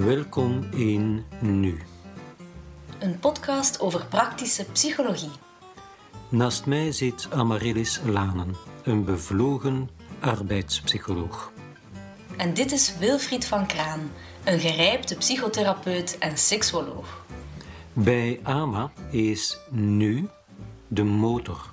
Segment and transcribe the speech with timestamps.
[0.00, 1.80] Welkom in Nu.
[2.98, 5.30] Een podcast over praktische psychologie.
[6.28, 11.52] Naast mij zit Amaryllis Lanen, een bevlogen arbeidspsycholoog.
[12.36, 14.10] En dit is Wilfried van Kraan,
[14.44, 17.24] een gerijpte psychotherapeut en seksuoloog.
[17.92, 20.28] Bij AMA is nu
[20.88, 21.72] de motor,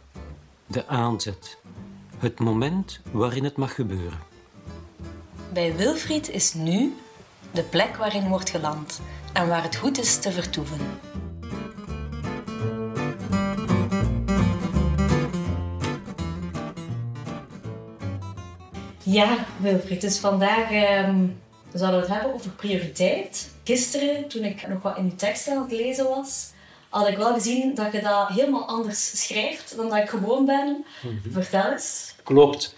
[0.66, 1.58] de aanzet,
[2.18, 4.20] het moment waarin het mag gebeuren.
[5.54, 6.94] Bij Wilfried is nu
[7.52, 9.02] de plek waarin wordt geland
[9.34, 10.78] en waar het goed is te vertoeven.
[19.04, 21.26] Ja, Wilfried, dus vandaag ehm,
[21.74, 23.50] zouden we het hebben over prioriteit.
[23.64, 26.52] Gisteren, toen ik nog wat in je tekst aan het lezen was,
[26.90, 30.86] had ik wel gezien dat je dat helemaal anders schrijft dan dat ik gewoon ben.
[31.32, 32.16] Vertel eens.
[32.24, 32.76] Klopt.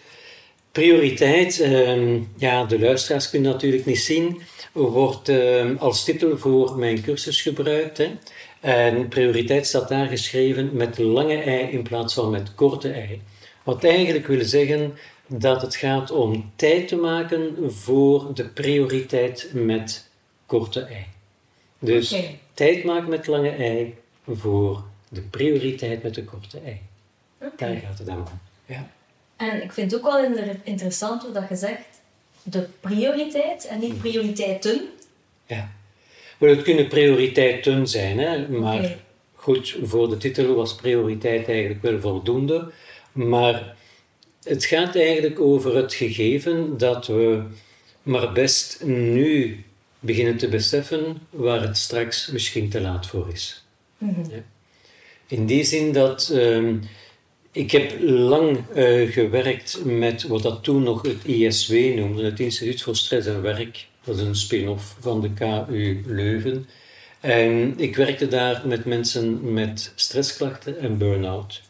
[0.72, 4.42] Prioriteit, ehm, ja, de luisteraars kunnen natuurlijk niet zien,
[4.72, 7.98] wordt ehm, als titel voor mijn cursus gebruikt.
[7.98, 8.18] Hè.
[8.60, 13.22] En prioriteit staat daar geschreven met lange ei in plaats van met korte ei.
[13.64, 14.94] Wat eigenlijk wil zeggen
[15.28, 20.10] dat het gaat om tijd te maken voor de prioriteit met
[20.46, 21.06] korte ei.
[21.80, 22.16] Dus
[22.54, 23.96] tijd maken met lange ei
[24.28, 26.80] voor de prioriteit met de korte ei.
[27.58, 28.40] Daar gaat het dan om.
[28.66, 28.90] Ja.
[29.36, 31.91] En ik vind het ook wel inter- interessant dat je zegt
[32.44, 34.82] de prioriteit en niet prioriteiten.
[35.48, 35.72] Ja.
[36.38, 38.48] Wel, het kunnen prioriteiten zijn, hè?
[38.48, 38.98] maar
[39.34, 42.72] goed, voor de titel was prioriteit eigenlijk wel voldoende.
[43.12, 43.76] Maar
[44.44, 47.44] het gaat eigenlijk over het gegeven dat we
[48.04, 49.64] maar best nu
[50.00, 53.64] beginnen te beseffen waar het straks misschien te laat voor is.
[53.98, 54.08] Ja.
[55.28, 56.76] In die zin dat ehm,
[57.52, 62.82] ik heb lang eh, gewerkt met wat dat toen nog het ISW noemde, het Instituut
[62.82, 63.88] voor Stress en Werk.
[64.04, 66.68] Dat is een spin-off van de KU Leuven.
[67.20, 71.62] En ik werkte daar met mensen met stressklachten en burn-out.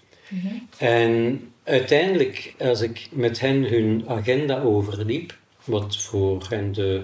[0.78, 7.02] En uiteindelijk, als ik met hen hun agenda overliep, wat voor hen de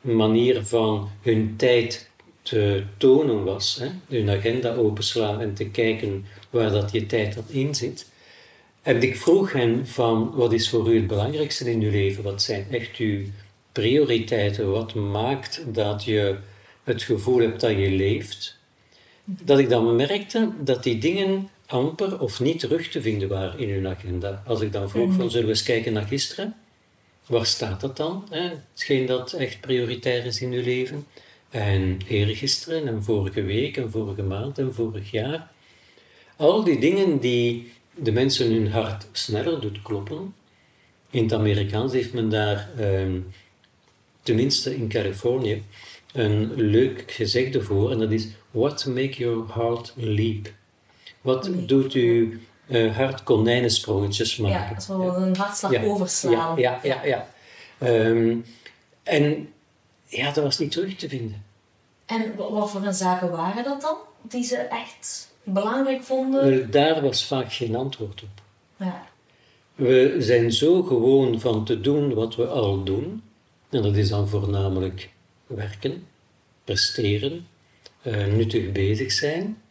[0.00, 2.10] manier van hun tijd
[2.42, 7.44] te tonen was, hè, hun agenda openslaan en te kijken waar dat je tijd dan
[7.48, 8.06] in zit.
[8.82, 12.22] En ik vroeg hen van, wat is voor u het belangrijkste in uw leven?
[12.22, 13.20] Wat zijn echt uw
[13.72, 14.70] prioriteiten?
[14.70, 16.36] Wat maakt dat je
[16.84, 18.58] het gevoel hebt dat je leeft?
[19.24, 23.70] Dat ik dan merkte dat die dingen amper of niet terug te vinden waren in
[23.70, 24.42] hun agenda.
[24.46, 26.54] Als ik dan vroeg van, zullen we eens kijken naar gisteren?
[27.26, 28.26] Waar staat dat dan?
[28.30, 28.50] Hè?
[28.72, 31.06] Hetgeen dat echt prioritair is in uw leven.
[31.50, 35.52] En eergisteren en vorige week en vorige maand en vorig jaar.
[36.36, 40.34] Al die dingen die de mensen hun hart sneller doet kloppen.
[41.10, 43.18] In het Amerikaans heeft men daar, ehm,
[44.22, 45.62] tenminste in Californië,
[46.12, 47.90] een leuk gezegde voor.
[47.90, 50.52] En dat is, what make your heart leap?
[51.20, 52.32] Wat doet uw
[52.66, 54.74] eh, hart konijnensprongetjes maken?
[54.74, 56.58] Ja, zo een hartslag Ja, overslaan.
[56.58, 57.04] Ja, ja, ja.
[57.04, 57.28] ja.
[57.78, 58.36] Ehm,
[59.02, 59.52] en
[60.06, 61.44] ja, dat was niet terug te vinden.
[62.06, 63.96] En wa- wat voor een zaken waren dat dan?
[64.22, 66.70] Die ze echt belangrijk vonden?
[66.70, 68.42] Daar was vaak geen antwoord op.
[68.76, 69.06] Ja.
[69.74, 73.22] We zijn zo gewoon van te doen wat we al doen.
[73.70, 75.10] En dat is dan voornamelijk
[75.46, 76.06] werken,
[76.64, 77.46] presteren,
[78.02, 79.62] eh, nuttig bezig zijn.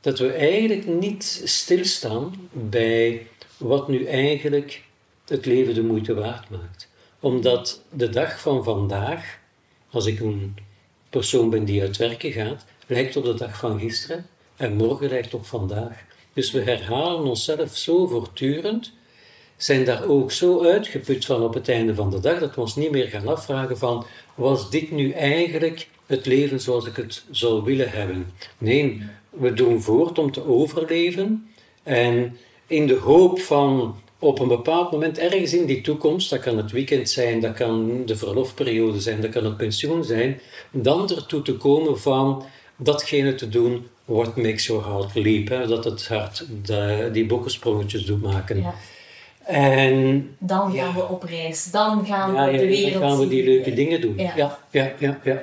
[0.00, 3.26] Dat we eigenlijk niet stilstaan bij
[3.56, 4.84] wat nu eigenlijk
[5.26, 6.88] het leven de moeite waard maakt.
[7.20, 9.38] Omdat de dag van vandaag,
[9.90, 10.56] als ik een
[11.10, 14.26] persoon ben die uit werken gaat, lijkt op de dag van gisteren
[14.58, 16.04] en morgen lijkt op vandaag.
[16.32, 18.92] Dus we herhalen onszelf zo voortdurend
[19.56, 22.76] zijn daar ook zo uitgeput van op het einde van de dag dat we ons
[22.76, 27.64] niet meer gaan afvragen van was dit nu eigenlijk het leven zoals ik het zou
[27.64, 28.32] willen hebben?
[28.58, 31.48] Nee, we doen voort om te overleven
[31.82, 32.36] en
[32.66, 36.70] in de hoop van op een bepaald moment ergens in die toekomst, dat kan het
[36.70, 40.40] weekend zijn, dat kan de verlofperiode zijn, dat kan het pensioen zijn,
[40.70, 42.44] dan ertoe te komen van
[42.76, 48.04] datgene te doen what makes your heart leap, hè, dat het hart de- die bokkensprongetjes
[48.04, 48.60] doet maken.
[48.60, 48.74] ja.
[49.44, 50.94] En Dan gaan Ja.
[50.94, 51.70] we op reis.
[51.70, 54.16] Dan gaan ja, we ja, de wereld dan gaan we die leuke dingen doen.
[54.16, 54.32] Ja.
[54.36, 54.58] Ja.
[54.70, 55.42] Ja, ja, ja,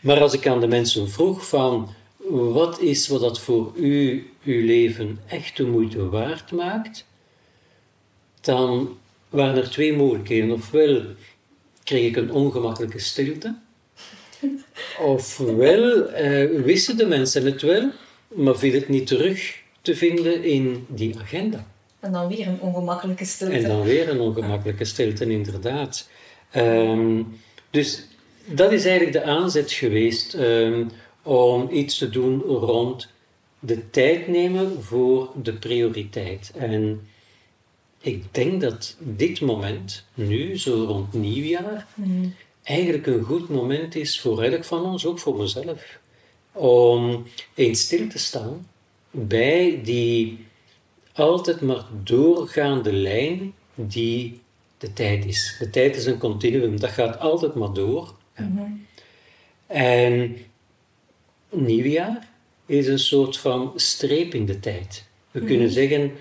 [0.00, 1.88] Maar als ik aan de mensen vroeg van
[2.30, 7.06] wat is wat dat voor u uw leven echt de moeite waard maakt,
[8.40, 8.96] dan
[9.28, 10.50] waren er twee mogelijkheden.
[10.52, 11.02] Ofwel
[11.84, 13.54] kreeg ik een ongemakkelijke stilte,
[15.00, 17.90] ofwel eh, wisten de mensen het wel,
[18.28, 21.66] maar viel het niet terug te vinden in die agenda.
[22.00, 23.54] En dan weer een ongemakkelijke stilte.
[23.54, 26.08] En dan weer een ongemakkelijke stilte, inderdaad.
[26.50, 27.22] Ehm,
[27.70, 28.06] dus
[28.44, 30.84] dat is eigenlijk de aanzet geweest ehm,
[31.22, 33.08] om iets te doen rond
[33.58, 36.52] de tijd nemen voor de prioriteit.
[36.56, 37.00] En
[38.00, 42.26] ik denk dat dit moment, nu, zo rond nieuwjaar, Mhm.
[42.62, 45.98] Eigenlijk een goed moment is voor elk van ons, ook voor mezelf,
[46.52, 48.68] om eens stil te staan
[49.10, 50.46] bij die
[51.12, 54.40] altijd maar doorgaande lijn die
[54.78, 55.56] de tijd is.
[55.58, 58.14] De tijd is een continuum, dat gaat altijd maar door.
[58.36, 58.62] Mhm.
[59.66, 60.36] En
[61.50, 62.28] nieuwjaar
[62.66, 65.04] is een soort van streep in de tijd.
[65.30, 66.12] We kunnen zeggen,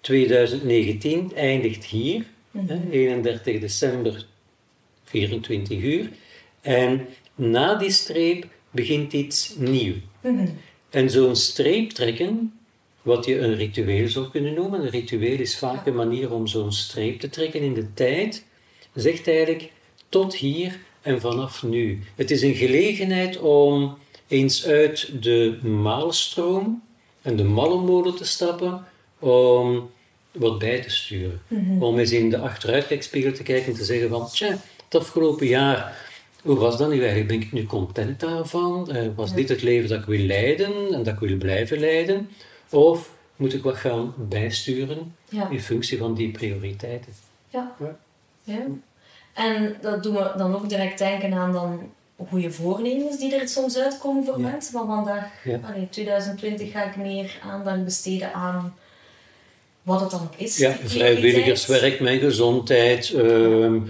[0.00, 4.26] 2019 eindigt hier, hè, 31 december,
[5.12, 6.10] 24 uur.
[6.60, 9.94] En na die streep begint iets nieuw.
[10.20, 10.46] Mhm.
[10.90, 12.52] En zo'n streep trekken,
[13.02, 16.72] wat je een ritueel zou kunnen noemen, een ritueel is vaak een manier om zo'n
[16.72, 18.44] streep te trekken in de tijd,
[18.94, 19.70] zegt eigenlijk
[20.08, 21.98] tot hier en vanaf nu.
[22.14, 23.96] Het is een gelegenheid om
[24.28, 26.82] eens uit de maalstroom
[27.22, 28.84] en de mallenmolen te stappen,
[29.18, 29.90] om
[30.32, 31.40] wat bij te sturen.
[31.80, 34.58] Om eens in de achteruitkijkspiegel te kijken en te zeggen van, tja,
[34.92, 35.96] het afgelopen jaar,
[36.42, 37.28] hoe was dat nu eigenlijk?
[37.28, 38.90] Ben ik nu content daarvan?
[38.90, 42.28] Eh, was dit het leven dat ik wil leiden en dat ik wil blijven leiden?
[42.70, 45.48] Of moet ik wat gaan bijsturen Ja.
[45.50, 47.12] in functie van die prioriteiten?
[47.48, 47.72] Ja.
[48.44, 48.66] Ja.
[49.32, 51.90] En dat doen we dan ook direct denken aan dan
[52.28, 54.72] goede voornemens die er soms uitkomen voor mensen.
[54.72, 55.24] Van vandaag,
[55.70, 58.74] allee, 2020 ga ik meer aandacht besteden aan
[59.82, 60.56] wat het dan ook is.
[60.56, 63.80] Ja, vrijwilligerswerk, mijn gezondheid, ehm,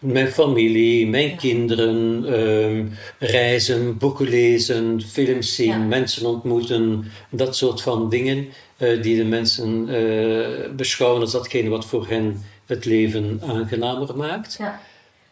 [0.00, 2.86] mijn familie, mijn kinderen, ehm,
[3.18, 5.78] reizen, boeken lezen, films zien, Ja.
[5.78, 11.84] mensen ontmoeten, dat soort van dingen eh, die de mensen eh, beschouwen als datgene wat
[11.84, 14.56] voor hen het leven aangenamer maakt.
[14.58, 14.80] Ja.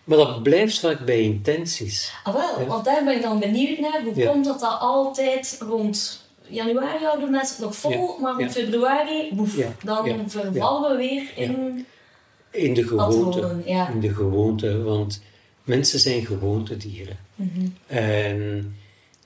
[0.04, 2.12] Maar dat blijft vaak bij intenties.
[2.24, 4.02] Ah, wel, want daar ben ik dan benieuwd naar.
[4.04, 8.60] Hoe komt dat dat altijd rond januari houden mensen nog vol, maar rond Ja.
[8.62, 9.54] februari, boef,
[9.84, 11.86] dan vervallen we weer in
[12.50, 13.62] In de gewoonte.
[13.64, 13.88] Ja.
[13.88, 15.22] In de gewoonte, want
[15.64, 17.18] mensen zijn gewoontedieren.
[17.34, 17.66] Mhm.
[17.86, 18.74] En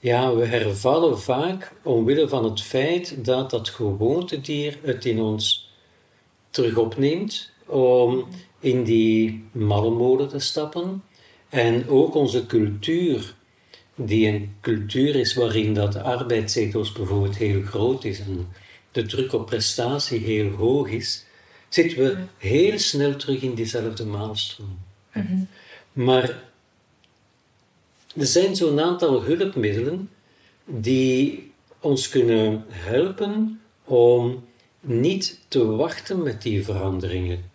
[0.00, 5.70] ja, we hervallen vaak omwille van het feit dat dat gewoontedier het in ons
[6.50, 8.26] terug opneemt om
[8.60, 11.02] in die mallenmolen te stappen.
[11.48, 13.34] En ook onze cultuur,
[13.94, 18.48] die een cultuur is waarin dat de arbeidsethos bijvoorbeeld heel groot is en
[18.92, 21.24] de druk op prestatie heel hoog is,
[21.74, 24.78] zitten we heel snel terug in diezelfde maalstroom.
[25.92, 26.42] Maar
[28.16, 30.10] er zijn zo'n aantal hulpmiddelen
[30.64, 34.44] die ons kunnen helpen om
[34.80, 37.50] niet te wachten met die veranderingen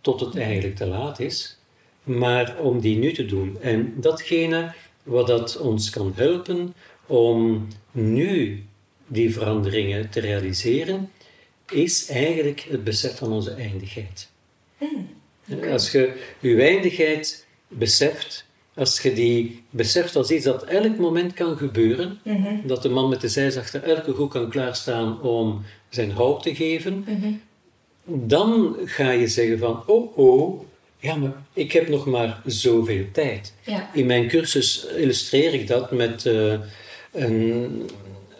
[0.00, 1.56] tot het eigenlijk te laat is,
[2.02, 3.60] maar om die nu te doen.
[3.60, 6.74] En datgene wat dat ons kan helpen
[7.06, 8.62] om nu
[9.06, 11.10] die veranderingen te realiseren,
[11.70, 14.28] is eigenlijk het besef van onze eindigheid.
[15.70, 18.44] Als je je eindigheid beseft,
[18.74, 22.66] als je die beseft als iets dat elk moment kan gebeuren, Mhm.
[22.66, 26.54] dat de man met de zeis achter elke hoek kan klaarstaan om zijn hout te
[26.54, 27.32] geven, Mhm.
[28.04, 30.62] dan ga je zeggen van, oh oh,
[30.98, 33.54] ja, maar ik heb nog maar zoveel tijd.
[33.66, 33.90] Ja.
[33.94, 36.54] In mijn cursus illustreer ik dat met eh,
[37.12, 37.90] een,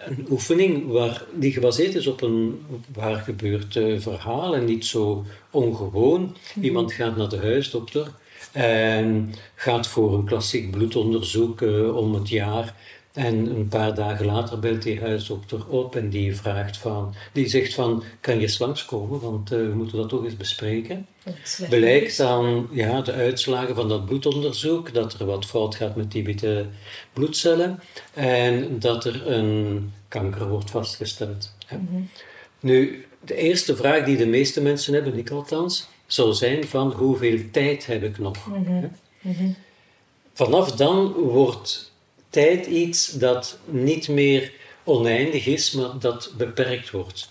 [0.04, 5.24] een oefening waar, die gebaseerd is op een waar gebeurd eh, verhaal en niet zo
[5.50, 6.36] ongewoon.
[6.60, 8.06] Iemand gaat naar de huisdokter
[8.52, 12.74] en gaat voor een klassiek bloedonderzoek eh, om het jaar.
[13.12, 17.74] En een paar dagen later belt die huisdokter op en die vraagt van, die zegt
[17.74, 21.06] van, kan je eens langskomen, want eh, we moeten dat toch eens bespreken.
[21.68, 26.24] Blijkt aan ja, de uitslagen van dat bloedonderzoek dat er wat fout gaat met die
[26.24, 26.66] witte
[27.12, 27.80] bloedcellen
[28.14, 31.54] en dat er een kanker wordt vastgesteld.
[31.66, 31.76] hè.
[32.60, 37.38] Nu, de eerste vraag die de meeste mensen hebben, ik althans, zal zijn van hoeveel
[37.50, 38.36] tijd heb ik nog?
[38.64, 38.88] hè?
[40.32, 41.89] Vanaf dan wordt
[42.30, 44.52] tijd iets dat niet meer
[44.84, 47.28] oneindig is, maar dat beperkt wordt.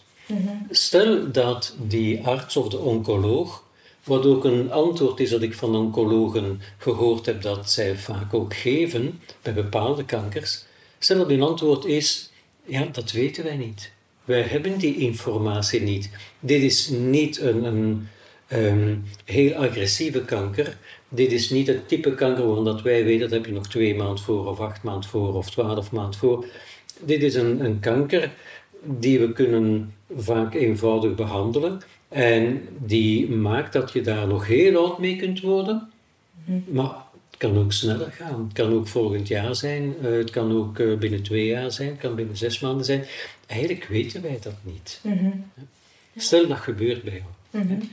[0.69, 3.63] Stel dat die arts of de oncoloog,
[4.03, 8.53] wat ook een antwoord is dat ik van oncologen gehoord heb dat zij vaak ook
[8.53, 10.63] geven bij bepaalde kankers,
[10.99, 12.29] stel dat hun antwoord is,
[12.65, 13.91] ja, dat weten wij niet.
[14.23, 16.09] Wij hebben die informatie niet.
[16.39, 18.07] Dit is niet een, een
[18.49, 20.77] ehm, heel agressieve kanker.
[21.09, 23.95] Dit is niet het type kanker waarvan dat wij weten, dat heb je nog twee
[23.95, 26.45] maanden voor, of acht maanden voor, of twaalf maanden voor.
[26.99, 28.31] Dit is een, een kanker
[28.83, 31.81] die we kunnen vaak eenvoudig behandelen.
[32.09, 35.89] En die maakt dat je daar nog heel oud mee kunt worden.
[36.65, 36.95] Maar
[37.29, 38.43] het kan ook sneller gaan.
[38.43, 39.95] Het kan ook volgend jaar zijn.
[40.01, 41.89] eh, het kan ook eh, binnen twee jaar zijn.
[41.89, 43.05] Het kan binnen zes maanden zijn.
[43.47, 44.99] Eigenlijk weten wij dat niet.
[45.03, 45.29] Mhm.
[46.15, 47.63] Stel dat gebeurt bij jou.
[47.65, 47.73] Mhm.
[47.73, 47.87] Jij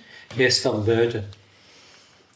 [0.51, 1.29] staat buiten.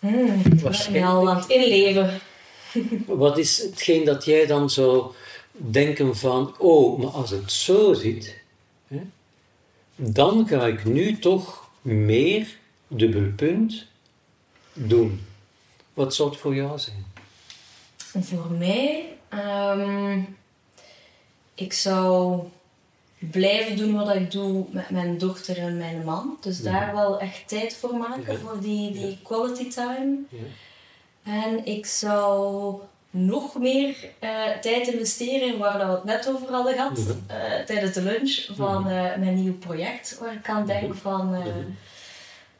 [0.00, 2.20] Mm, ik ben al aan het inleven.
[3.06, 5.12] Wat is hetgeen dat jij dan zou
[5.52, 8.40] denken van, oh, maar als het zo zit,
[8.88, 9.00] hè,
[9.96, 12.56] dan ga ik nu toch meer,
[12.88, 13.86] dubbelpunt,
[14.72, 15.26] doen.
[15.94, 17.06] Wat zou het voor jou zijn?
[17.96, 20.20] Voor mij, ehm,
[21.54, 22.40] ik zou
[23.30, 26.36] blijven doen wat ik doe met mijn dochter en mijn man.
[26.40, 28.38] Dus daar wel echt tijd voor maken, Ja.
[28.38, 30.16] voor die, die quality time.
[30.28, 30.38] Ja.
[31.22, 32.74] En ik zou
[33.10, 37.10] nog meer eh, tijd investeren, waar we het net over hadden gehad, Mhm.
[37.26, 40.18] eh, tijdens de lunch, van eh, mijn nieuw project.
[40.18, 41.58] Waar ik aan denk van, eh, Mhm.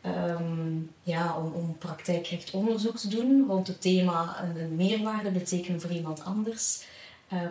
[0.00, 5.80] ehm, ja, om, om praktijkrecht onderzoek te doen rond het thema een, een meerwaarde betekenen
[5.80, 6.82] voor iemand anders.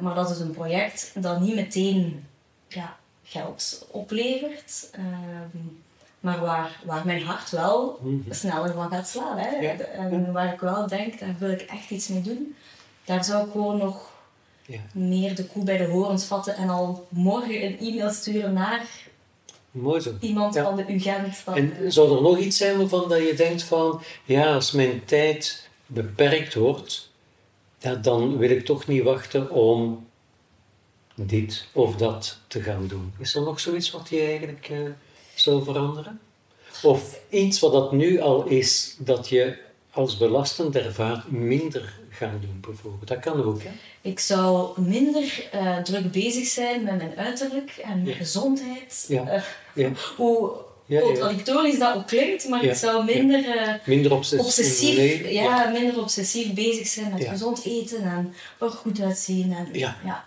[0.02, 2.26] Maar dat is een project dat niet meteen
[2.70, 4.90] ja, geld oplevert.
[4.92, 5.58] ehm,
[6.20, 8.34] maar waar, waar mijn hart wel Mhm.
[8.34, 9.38] sneller van gaat slaan.
[9.38, 9.50] Hè?
[9.50, 9.78] Ja.
[9.78, 12.56] En waar ik wel denk, daar wil ik echt iets mee doen.
[13.06, 14.10] Daar zou ik gewoon nog
[14.66, 14.80] Ja.
[14.94, 18.86] meer de koe bij de horens vatten en al morgen een e-mail sturen naar
[19.72, 20.14] Mooi zo.
[20.20, 20.64] iemand Ja.
[20.64, 21.36] van de UGent.
[21.36, 25.06] Van, En zou er nog iets zijn waarvan dat je denkt van, ja, als mijn
[25.06, 27.10] tijd beperkt wordt,
[27.80, 30.08] ja, dan wil ik toch niet wachten om
[31.28, 33.14] dit of dat te gaan doen.
[33.20, 34.78] Is er nog zoiets wat je eigenlijk eh,
[35.36, 36.20] zou veranderen?
[36.84, 39.58] Of iets wat dat nu al is, dat je
[39.92, 43.08] als belastend ervaart, minder gaan doen bijvoorbeeld.
[43.08, 43.70] Dat kan ook, hè?
[44.02, 48.14] Ik zou minder eh, druk bezig zijn met mijn uiterlijk en mijn Ja.
[48.16, 49.06] gezondheid.
[49.08, 49.28] Ja.
[49.28, 49.92] Eh, Ja.
[50.18, 50.52] hoe
[50.90, 51.06] Ja, ja.
[51.06, 52.72] contradictorisch dat ook klinkt, maar Ja.
[52.72, 54.46] ik zou minder eh, Minder obsessief.
[54.46, 59.54] obsessief, nee, ja, minder obsessief bezig zijn met gezond eten en er goed uitzien.
[59.54, 59.98] En, Ja.
[60.04, 60.24] ja.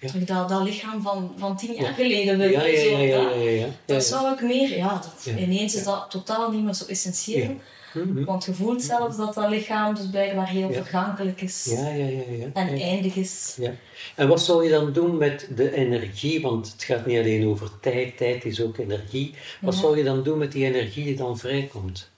[0.00, 1.92] Terug dat, dat lichaam van, van tien jaar Ja.
[1.92, 3.66] geleden wil je zo, ja, ja, dat- ja, ja, ja.
[3.84, 7.56] Dat zou ik meer, ja, dat, ineens is dat totaal niet meer zo essentieel.
[7.98, 8.04] Ja.
[8.12, 8.24] Mhm.
[8.24, 10.74] Want je voelt zelfs dat dat lichaam dus blijkbaar heel Ja.
[10.74, 12.46] vergankelijk is Ja, ja, ja, ja.
[12.52, 13.56] en eindig is.
[13.60, 13.72] Ja.
[14.14, 16.40] En wat zou je dan doen met de energie?
[16.40, 19.34] Want het gaat niet alleen over tijd, tijd is ook energie.
[19.60, 22.10] Wat zou je dan doen met die energie die dan vrijkomt?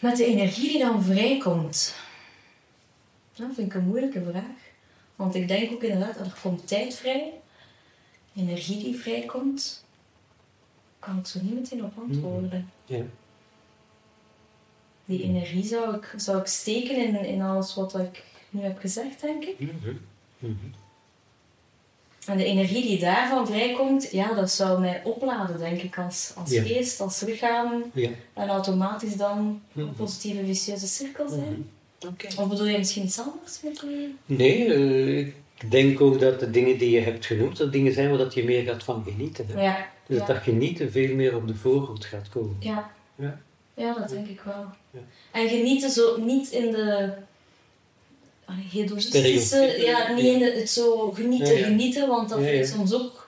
[0.00, 1.94] Met de energie die dan vrijkomt.
[3.34, 4.64] Dat vind ik een moeilijke vraag.
[5.16, 7.32] Want ik denk ook inderdaad, dat er komt tijd vrij.
[8.36, 9.84] Energie die vrijkomt.
[10.98, 12.70] Kan ik zo niet meteen op antwoorden.
[12.84, 13.02] Ja.
[15.06, 19.20] Die energie zou ik, zou ik steken in, in alles wat ik nu heb gezegd,
[19.20, 19.60] denk ik.
[19.60, 19.72] Mhm.
[20.38, 20.52] Mhm.
[22.26, 26.50] En de energie die daarvan vrijkomt, ja, dat zou mij opladen, denk ik, als, als
[26.50, 26.62] Ja.
[26.62, 27.84] geest, als lichaam.
[27.94, 28.08] Ja.
[28.32, 29.86] En automatisch dan Mhm.
[29.86, 31.68] een positieve, vicieuze cirkel zijn.
[32.08, 32.26] Oké.
[32.40, 34.16] Of bedoel je misschien iets anders met die...
[34.26, 35.18] Nee, eh,
[35.60, 38.34] ik denk ook dat de dingen die je hebt genoemd, dat dingen zijn waar dat
[38.34, 39.46] je meer gaat van genieten.
[39.48, 39.62] Hè?
[39.62, 42.56] Ja, Dus ja, dat genieten veel meer op de voorgrond gaat komen.
[42.60, 42.90] ja.
[43.18, 43.40] Ja.
[43.76, 44.64] Ja, dat denk ik wel.
[44.90, 45.00] Ja.
[45.32, 47.12] En genieten zo niet in de
[48.70, 49.38] hedonistische...
[49.40, 50.32] Stereotypen, Ja, niet ja.
[50.32, 51.64] in de, het zo genieten, Ja, ja.
[51.66, 53.24] genieten, want dat Ja, vind ik soms ook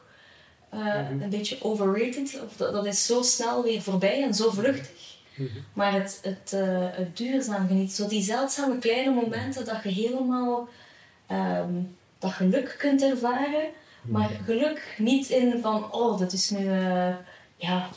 [0.71, 1.23] eh, Mhm.
[1.23, 2.41] een beetje overrated.
[2.47, 5.17] Of dat, dat is zo snel weer voorbij en zo vluchtig.
[5.35, 5.49] Mhm.
[5.73, 10.69] Maar het, het, eh, het duurzaam genieten, zo die zeldzame kleine momenten dat je helemaal
[11.27, 11.71] ehm,
[12.19, 13.69] dat geluk kunt ervaren.
[14.03, 17.15] Maar geluk niet in van, oh, dat is nu eh,
[17.57, 17.89] ja,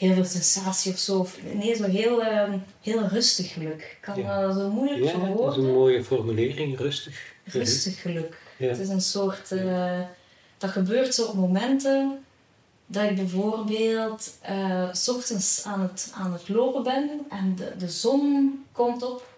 [0.00, 1.18] heel veel sensatie of zo.
[1.18, 3.80] Of, nee, zo heel, ehm, heel rustig geluk.
[3.82, 4.40] Ik kan Ja.
[4.40, 5.64] dat zo moeilijk Ja, dat is verwoorden.
[5.64, 7.34] een mooie formulering, rustig.
[7.44, 8.36] Rustig geluk.
[8.56, 8.68] Ja.
[8.68, 9.52] Het is een soort...
[9.52, 10.00] eh,
[10.58, 12.24] dat gebeurt zo op momenten
[12.86, 14.32] dat ik bijvoorbeeld
[14.92, 19.28] s ochtends aan het, aan het lopen ben en de, de zon komt op.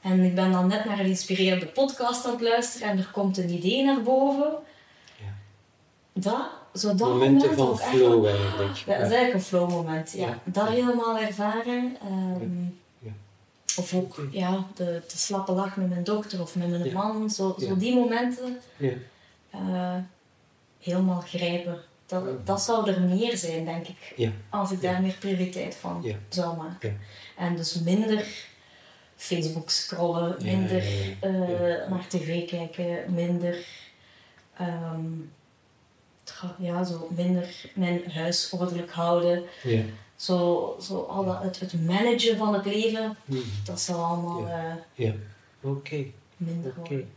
[0.00, 3.38] En ik ben dan net naar een inspirerende podcast aan het luisteren en er komt
[3.38, 4.52] een idee naar boven.
[5.20, 5.32] Ja.
[6.12, 6.46] Dat,
[6.78, 8.76] zo dat Momenten moment van echt flow eigenlijk.
[8.76, 10.12] Ja, dat is eigenlijk een flow moment.
[10.16, 10.26] Ja.
[10.26, 10.38] Ja.
[10.44, 11.96] Dat helemaal ervaren.
[12.02, 12.62] ehm,
[12.98, 13.10] Ja.
[13.76, 17.30] Of ook ja, de, de slappe lach met mijn dochter of met mijn man.
[17.30, 18.92] Zo, zo die momenten Ja.
[19.50, 19.96] eh,
[20.80, 21.78] helemaal grijpen.
[22.06, 24.30] Dat, dat zou er meer zijn, denk ik.
[24.50, 26.88] Als ik daar meer prioriteit van zou maken.
[27.36, 27.44] Ja.
[27.44, 28.46] En dus minder
[29.16, 30.84] Facebook scrollen, minder
[31.20, 31.30] eh,
[31.90, 33.64] naar tv kijken, minder...
[34.56, 35.02] ehm,
[36.58, 39.42] ja, zo minder mijn huis ordelijk houden.
[39.62, 39.82] Ja.
[40.16, 43.40] Zo, zo al dat, het, het managen van het leven, Mhm.
[43.64, 44.70] dat zou allemaal Ja.
[44.96, 45.12] eh, Ja.
[45.60, 46.04] Oké.
[46.36, 47.10] minder worden.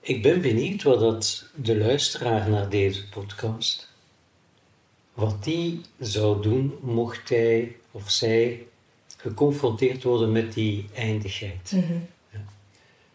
[0.00, 3.88] Ik ben benieuwd wat dat de luisteraar naar deze podcast,
[5.14, 8.66] wat die zou doen mocht hij of zij
[9.16, 11.72] geconfronteerd worden met die eindigheid.
[11.72, 11.92] Mhm.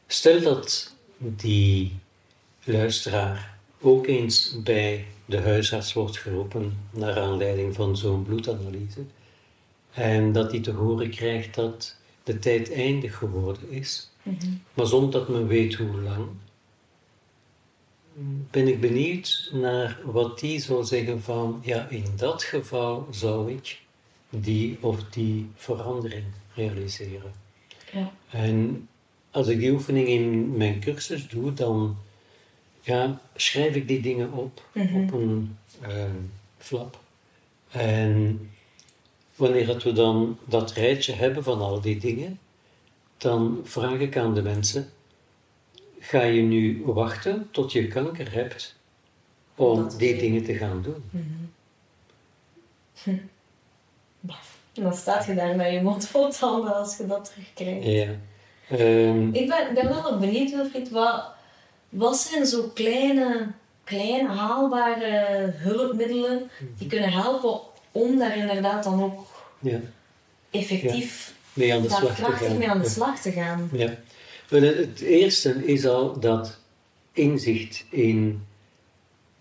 [0.08, 1.96] Stel dat die
[2.64, 9.00] luisteraar ook eens bij de huisarts wordt geroepen naar aanleiding van zo'n bloedanalyse
[9.92, 14.36] en dat hij te horen krijgt dat de tijd eindig geworden is, Mhm.
[14.74, 16.28] maar zonder dat men weet hoe lang,
[18.52, 23.82] ben ik benieuwd naar wat die zou zeggen van, ja, in dat geval zou ik
[24.30, 27.32] die of die verandering realiseren.
[27.94, 28.12] Ja.
[28.30, 28.88] En
[29.32, 31.98] als ik die oefening in mijn cursus doe, dan
[32.88, 35.04] ja, schrijf ik die dingen op Mhm.
[35.04, 36.16] op een ehm,
[36.58, 37.00] flap.
[37.72, 38.50] En
[39.36, 42.40] wanneer dat we dan dat rijtje hebben van al die dingen,
[43.18, 44.90] dan vraag ik aan de mensen:
[46.00, 48.76] ga je nu wachten tot je kanker hebt
[49.56, 51.04] om Dat die dingen te gaan doen?
[54.20, 54.58] Baf.
[54.74, 57.86] En dan staat je daar met je mond vol tanden als je dat terugkrijgt.
[57.86, 58.16] Ja.
[58.70, 61.26] Ehm, Ik ben, ben wel benieuwd, Wilfried, wat,
[61.90, 63.48] wat zijn zo kleine,
[63.84, 67.60] kleine haalbare hulpmiddelen die kunnen helpen
[67.92, 69.28] om daar inderdaad dan ook
[69.60, 69.80] ja,
[70.52, 72.58] effectief mee aan de slag te gaan.
[72.58, 72.90] mee aan de Ja.
[72.90, 73.70] slag te gaan?
[73.72, 73.98] Ja.
[74.50, 76.60] Het eerste is al dat
[77.14, 78.46] inzicht in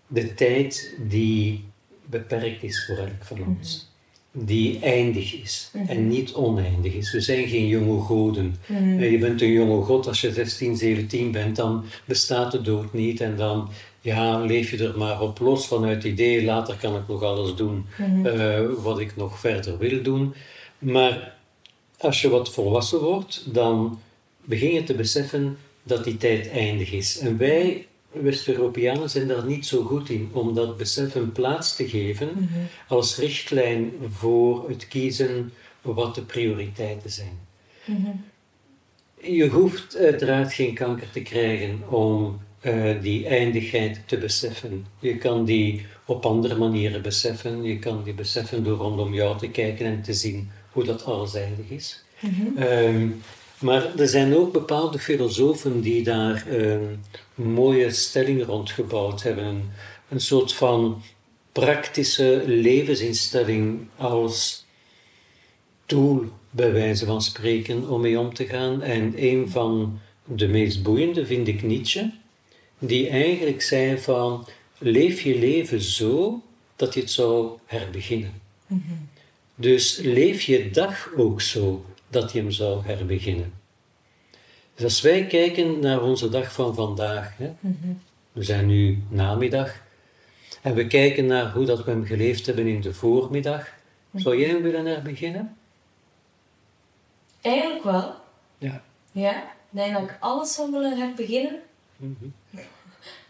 [0.07, 1.65] de tijd die
[2.05, 3.91] beperkt is voor elk van ons.
[4.39, 7.11] Die eindig is en niet oneindig is.
[7.11, 8.55] We zijn geen jonge goden.
[8.67, 12.93] Eh, Je bent een jonge god als je 16, 17 bent, dan bestaat de dood
[12.93, 13.69] niet en dan
[14.01, 17.55] ja, leef je er maar op los vanuit het idee, later kan ik nog alles
[17.55, 17.85] doen
[18.23, 20.33] eh, wat ik nog verder wil doen.
[20.79, 21.35] Maar
[21.97, 23.99] als je wat volwassen wordt, dan
[24.43, 27.19] begin je te beseffen dat die tijd eindig is.
[27.19, 31.89] En wij, West-Europeanen, zijn daar niet zo goed in om dat besef een plaats te
[31.89, 32.49] geven
[32.87, 37.39] als richtlijn voor het kiezen wat de prioriteiten zijn.
[39.21, 44.85] Je hoeft uiteraard geen kanker te krijgen om eh, die eindigheid te beseffen.
[44.99, 47.63] Je kan die op andere manieren beseffen.
[47.63, 51.35] Je kan die beseffen door rondom jou te kijken en te zien hoe dat alles
[51.35, 52.03] eindig is.
[52.55, 53.09] Ehm,
[53.59, 56.83] maar er zijn ook bepaalde filosofen die daar ehm,
[57.35, 59.43] mooie stellingen rond gebouwd hebben.
[59.45, 59.69] Een,
[60.09, 61.01] een soort van
[61.51, 64.65] praktische levensinstelling als
[65.85, 68.81] tool, bij wijze van spreken, om mee om te gaan.
[68.81, 72.11] En een van de meest boeiende vind ik Nietzsche,
[72.79, 76.41] die eigenlijk zei van, leef je leven zo
[76.75, 78.41] dat je het zou herbeginnen.
[79.55, 83.53] Dus leef je dag ook zo dat je hem zou herbeginnen.
[84.75, 87.51] Dus als wij kijken naar onze dag van vandaag, hè,
[88.31, 89.85] we zijn nu namiddag,
[90.61, 93.67] en we kijken naar hoe dat we hem geleefd hebben in de voormiddag,
[94.15, 95.57] zou jij hem willen herbeginnen?
[97.41, 98.15] Eigenlijk wel.
[98.57, 98.81] Ja.
[99.11, 99.43] Ja.
[99.43, 101.61] Ik denk dat ik alles zou willen herbeginnen.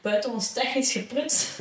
[0.01, 1.55] Buiten ons technisch gepruts.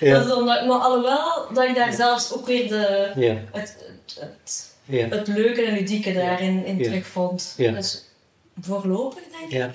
[0.00, 0.12] Ja.
[0.14, 3.10] Dat is omdat, maar alhoewel dat ik daar zelfs ook weer de,
[3.52, 3.76] het,
[4.12, 7.54] het, het, het leuke en ludieke daarin in terugvond.
[7.56, 8.04] Dus
[8.60, 9.58] voorlopig denk ik.
[9.58, 9.74] ja.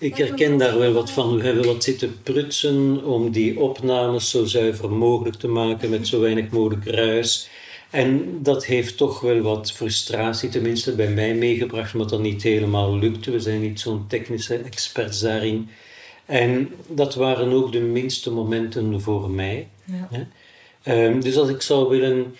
[0.00, 1.36] Ik herken daar wel wat van.
[1.36, 6.20] We hebben wat zitten prutsen om die opnames zo zuiver mogelijk te maken met zo
[6.20, 7.48] weinig mogelijk ruis.
[7.90, 12.98] En dat heeft toch wel wat frustratie, tenminste bij mij meegebracht, omdat dat niet helemaal
[12.98, 13.30] lukte.
[13.30, 15.68] We zijn niet zo'n technische experts daarin.
[16.28, 19.68] En dat waren ook de minste momenten voor mij.
[19.84, 20.08] Ja.
[20.10, 20.24] Hè?
[20.82, 22.34] Ehm, dus als ik zou willen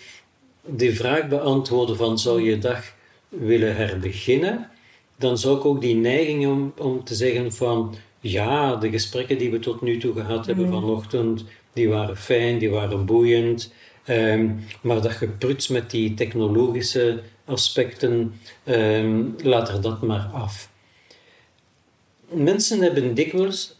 [0.66, 2.94] die vraag beantwoorden van zou je dag
[3.28, 4.70] willen herbeginnen,
[5.16, 9.50] dan zou ik ook die neiging om, om te zeggen van ja, de gesprekken die
[9.50, 13.72] we tot nu toe gehad hebben vanochtend, die waren fijn, die waren boeiend,
[14.04, 20.70] ehm, maar dat gepruts met die technologische aspecten, ehm, laat er dat maar af.
[22.30, 23.77] Mensen hebben dikwijls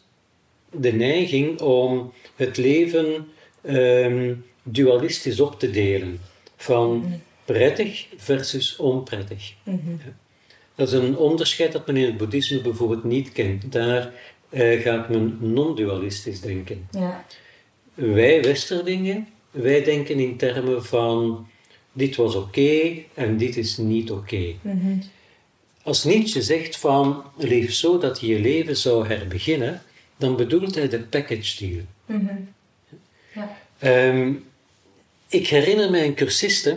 [0.71, 3.29] de neiging om het leven
[3.63, 6.21] ehm, dualistisch op te delen.
[6.57, 9.55] Van prettig versus onprettig.
[10.75, 13.73] Dat is een onderscheid dat men in het boeddhisme bijvoorbeeld niet kent.
[13.73, 14.13] Daar
[14.49, 16.89] eh, gaat men non-dualistisch denken.
[16.91, 17.25] Ja.
[17.95, 21.47] Wij Westerlingen, wij denken in termen van
[21.93, 24.55] dit was oké en dit is niet oké.
[25.83, 29.83] Als Nietzsche zegt van leef zo dat je je leven zou herbeginnen,
[30.19, 31.83] dan bedoelt hij de package deal.
[33.35, 33.57] Ja.
[33.79, 34.33] Ehm,
[35.29, 36.77] ik herinner mij een cursiste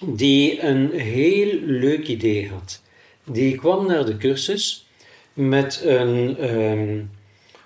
[0.00, 2.82] die een heel leuk idee had.
[3.24, 4.86] Die kwam naar de cursus
[5.32, 7.00] met een, ehm,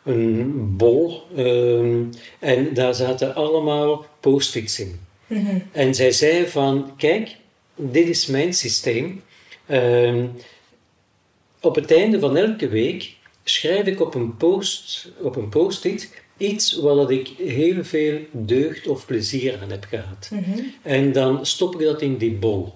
[0.03, 2.05] een bol ehm,
[2.39, 5.01] en daar zaten allemaal post-its in.
[5.27, 5.59] Mhm.
[5.73, 7.37] En zij zei van, kijk,
[7.75, 9.23] dit is mijn systeem.
[11.61, 16.81] Op het einde van elke week schrijf ik op een post, op een post-it iets
[16.81, 20.31] waar dat ik heel veel deugd of plezier aan heb gehad.
[20.33, 20.61] Mhm.
[20.83, 22.73] En dan stop ik dat in die bol.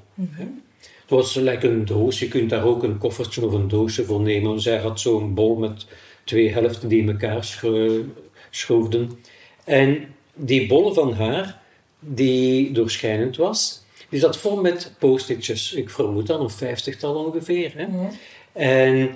[0.77, 4.21] Het was like een doos, je kunt daar ook een koffertje of een doosje voor
[4.21, 4.61] nemen.
[4.61, 5.87] Zij had zo'n bol met
[6.25, 8.05] twee helften die in elkaar schro-
[8.51, 9.19] schroefden.
[9.65, 11.61] En die bol van haar,
[12.01, 15.73] die doorschijnend was, die zat vol met post-itjes.
[15.73, 17.73] Ik vermoed dan een vijftigtal ongeveer.
[17.75, 17.83] Hè?
[17.83, 18.11] Ja.
[18.53, 19.11] En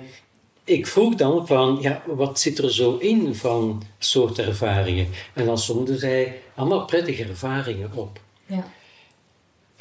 [0.63, 5.07] ik vroeg dan van, ja, wat zit er zo in van soort ervaringen?
[5.33, 8.19] En dan somde zij allemaal prettige ervaringen op.
[8.45, 8.67] Ja.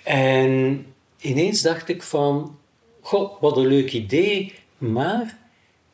[0.05, 0.87] En
[1.21, 2.59] ineens dacht ik van,
[3.01, 5.39] goh, wat een leuk idee, maar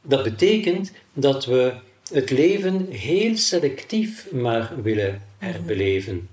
[0.03, 1.73] dat betekent dat we
[2.13, 6.29] het leven heel selectief maar willen herbeleven.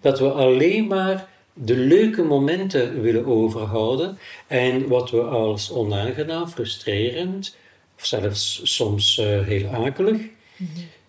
[0.00, 7.56] Dat we alleen maar de leuke momenten willen overhouden en wat we als onaangenaam, frustrerend,
[7.98, 10.20] of zelfs soms eh, heel akelig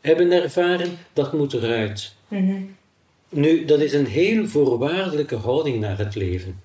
[0.01, 2.13] hebben ervaren, dat moet eruit.
[2.27, 2.61] Mhm.
[3.29, 6.61] Nu, dat is een heel voorwaardelijke houding naar het leven.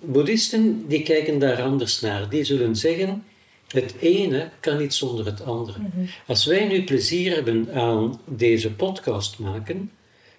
[0.00, 2.28] Boeddhisten die kijken daar anders naar.
[2.28, 3.24] Die zullen zeggen,
[3.68, 5.78] het ene kan niet zonder het andere.
[6.26, 9.90] Als wij nu plezier hebben aan deze podcast maken,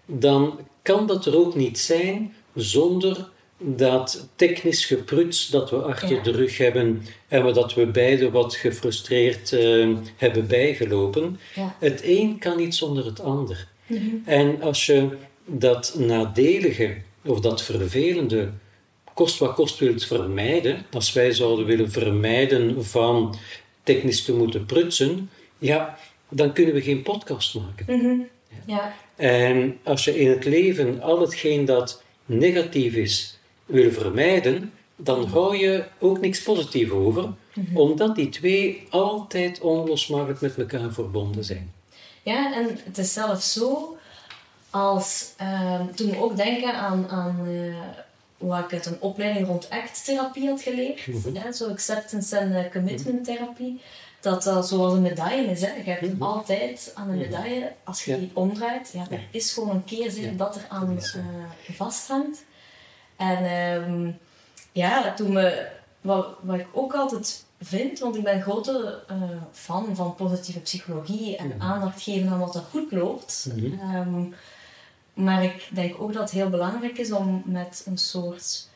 [0.06, 3.30] dan kan dat er ook niet zijn zonder
[3.64, 6.22] dat technisch gepruts dat we achter Ja.
[6.24, 11.40] de rug hebben en we- dat we beide wat gefrustreerd eh, hebben bijgelopen.
[11.56, 11.76] Ja.
[11.80, 13.68] Het een kan niet zonder het ander.
[14.26, 15.08] En als je
[15.46, 16.96] dat nadelige
[17.26, 18.50] of dat vervelende
[19.14, 23.36] kost wat kost wilt vermijden, als wij zouden willen vermijden van
[23.84, 25.98] technisch te moeten prutsen, ja,
[26.30, 27.86] dan kunnen we geen podcast maken.
[27.98, 28.16] Mhm.
[28.66, 28.96] Ja.
[29.16, 33.40] En als je in het leven al hetgeen dat negatief is
[33.72, 37.30] wil vermijden, dan hou je ook niks positief over,
[37.74, 41.72] omdat die twee altijd onlosmakelijk met elkaar verbonden zijn.
[42.24, 43.98] Ja, en het is zelfs zo
[44.70, 47.76] als ehm, toen we ook denken aan, aan eh,
[48.38, 51.00] waar ik uit een opleiding rond ACT-therapie had geleerd,
[51.34, 53.82] hè, zo acceptance en eh, commitment therapie,
[54.22, 55.62] dat dat zoals een medaille is.
[55.62, 55.74] Hè.
[55.76, 58.18] Je hebt altijd aan een medaille, als je Ja.
[58.18, 60.38] die omdraait, ja, er is gewoon een keerzijde Ja.
[60.38, 62.44] dat er aan eh, vasthangt.
[63.22, 64.12] En ehm,
[64.72, 65.68] ja, toen we,
[66.02, 69.16] wat, wat ik ook altijd vind, want ik ben grote eh,
[69.52, 73.48] fan van positieve psychologie en aandacht geven aan wat er goed loopt.
[73.56, 73.80] Mhm.
[73.80, 74.24] Ehm,
[75.14, 78.70] maar ik denk ook dat het heel belangrijk is om met een soort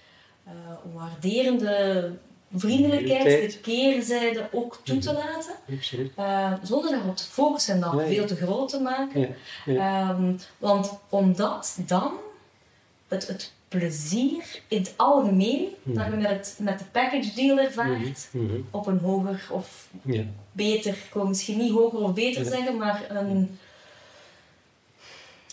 [0.43, 0.51] eh,
[0.93, 2.11] waarderende
[2.55, 5.53] vriendelijkheid de keerzijde ook toe te laten.
[5.77, 6.11] Absoluut.
[6.15, 8.15] Eh, zonder daarop te focussen en dan Nee.
[8.15, 9.21] veel te groot te maken.
[9.21, 9.27] Ja,
[9.65, 10.09] ja.
[10.09, 12.11] Ehm, want omdat dan
[13.07, 18.27] het, het plezier in het algemeen dat je met, het, met de package deal ervaart
[18.31, 18.55] Mhm.
[18.71, 20.23] op een hoger of Ja.
[20.51, 22.49] beter, ik wil misschien niet hoger of beter Ja.
[22.49, 23.59] zeggen, maar een,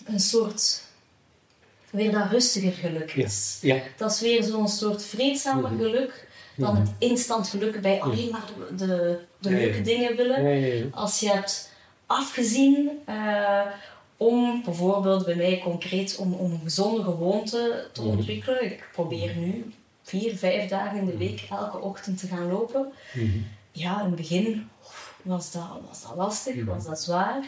[0.07, 0.83] een soort
[1.91, 3.59] weer dat rustiger geluk is.
[3.61, 3.81] Ja.
[3.97, 5.83] Dat is weer zo'n soort vreedzamer Mhm.
[5.83, 10.93] geluk dan het instant geluk bij alleen maar de, de, leuke dingen willen.
[10.93, 11.71] Als je hebt
[12.07, 13.67] afgezien eh,
[14.27, 18.11] om bijvoorbeeld bij mij concreet om, om een gezonde gewoonte te Mhm.
[18.11, 18.65] ontwikkelen.
[18.65, 22.93] Ik probeer nu vier, vijf dagen in de week elke ochtend te gaan lopen.
[23.13, 23.27] Mhm.
[23.73, 24.69] Ja, in het begin
[25.23, 26.65] was dat, was dat lastig, Mhm.
[26.65, 27.45] was dat zwaar.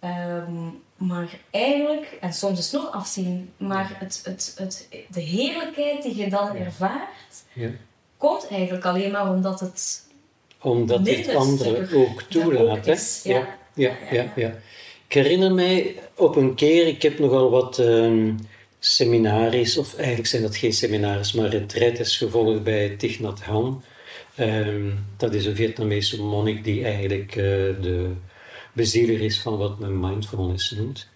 [0.00, 0.52] Ehm,
[0.96, 6.16] maar eigenlijk, en soms is het nog afzien, maar het, het, het, de heerlijkheid die
[6.16, 7.44] je dan ervaart,
[8.16, 10.02] komt eigenlijk alleen maar omdat het
[10.60, 12.86] Omdat dit andere ook toelaat.
[12.86, 12.94] hè?
[13.32, 13.92] Ja, ja,
[14.36, 14.52] ja.
[15.14, 18.34] Ik herinner mij op een keer, ik heb nogal wat ehm
[18.78, 23.80] seminaries, of eigenlijk zijn dat geen seminaries, maar retraites gevolgd bij Thich Nhat Hanh.
[24.34, 27.44] Ehm, dat is een Vietnamese monnik die eigenlijk eh,
[27.80, 28.10] de
[28.72, 31.08] bezieler is van wat men mindfulness noemt.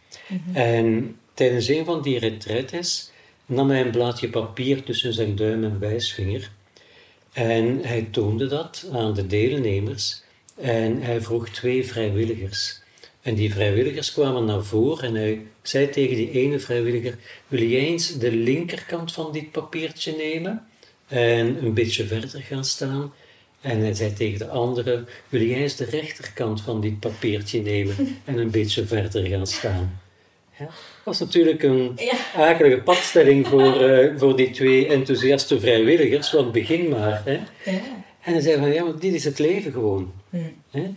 [0.52, 3.10] En tijdens een van die retraites
[3.46, 6.50] nam hij een blaadje papier tussen zijn duim en wijsvinger.
[7.32, 10.22] En hij toonde dat aan de deelnemers
[10.56, 12.86] en hij vroeg twee vrijwilligers.
[13.28, 17.14] En die vrijwilligers kwamen naar voren en hij zei tegen die ene vrijwilliger:
[17.48, 20.66] Wil jij eens de linkerkant van dit papiertje nemen
[21.08, 23.12] en een beetje verder gaan staan?
[23.60, 27.94] En hij zei tegen de andere: Wil jij eens de rechterkant van dit papiertje nemen
[28.24, 30.00] en een beetje verder gaan staan?
[30.58, 32.16] Ja, dat was natuurlijk een Ja.
[32.34, 37.22] akelige padstelling voor, eh, voor die twee enthousiaste vrijwilligers, want begin maar.
[37.24, 37.38] Hè.
[37.70, 37.80] Ja.
[38.28, 40.12] En dan zei van, ja, maar dit is het leven gewoon.
[40.70, 40.96] Hmm.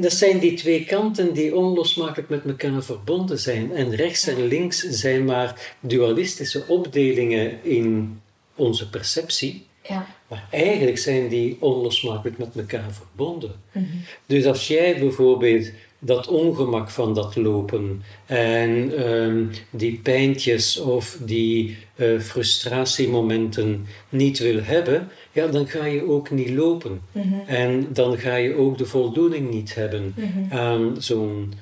[0.00, 3.72] Dat zijn die twee kanten die onlosmakelijk met elkaar verbonden zijn.
[3.72, 8.20] En rechts en links zijn maar dualistische opdelingen in
[8.54, 9.66] onze perceptie.
[9.88, 10.06] ja.
[10.28, 13.54] Maar eigenlijk zijn die onlosmakelijk met elkaar verbonden.
[13.72, 13.84] Mhm.
[14.26, 15.70] Dus als jij bijvoorbeeld
[16.04, 24.62] dat ongemak van dat lopen en ehm, die pijntjes of die eh, frustratiemomenten niet wil
[24.62, 27.00] hebben, ja, dan ga je ook niet lopen.
[27.12, 27.34] Mhm.
[27.46, 30.54] En dan ga je ook de voldoening niet hebben Mhm.
[30.58, 31.52] aan zo'n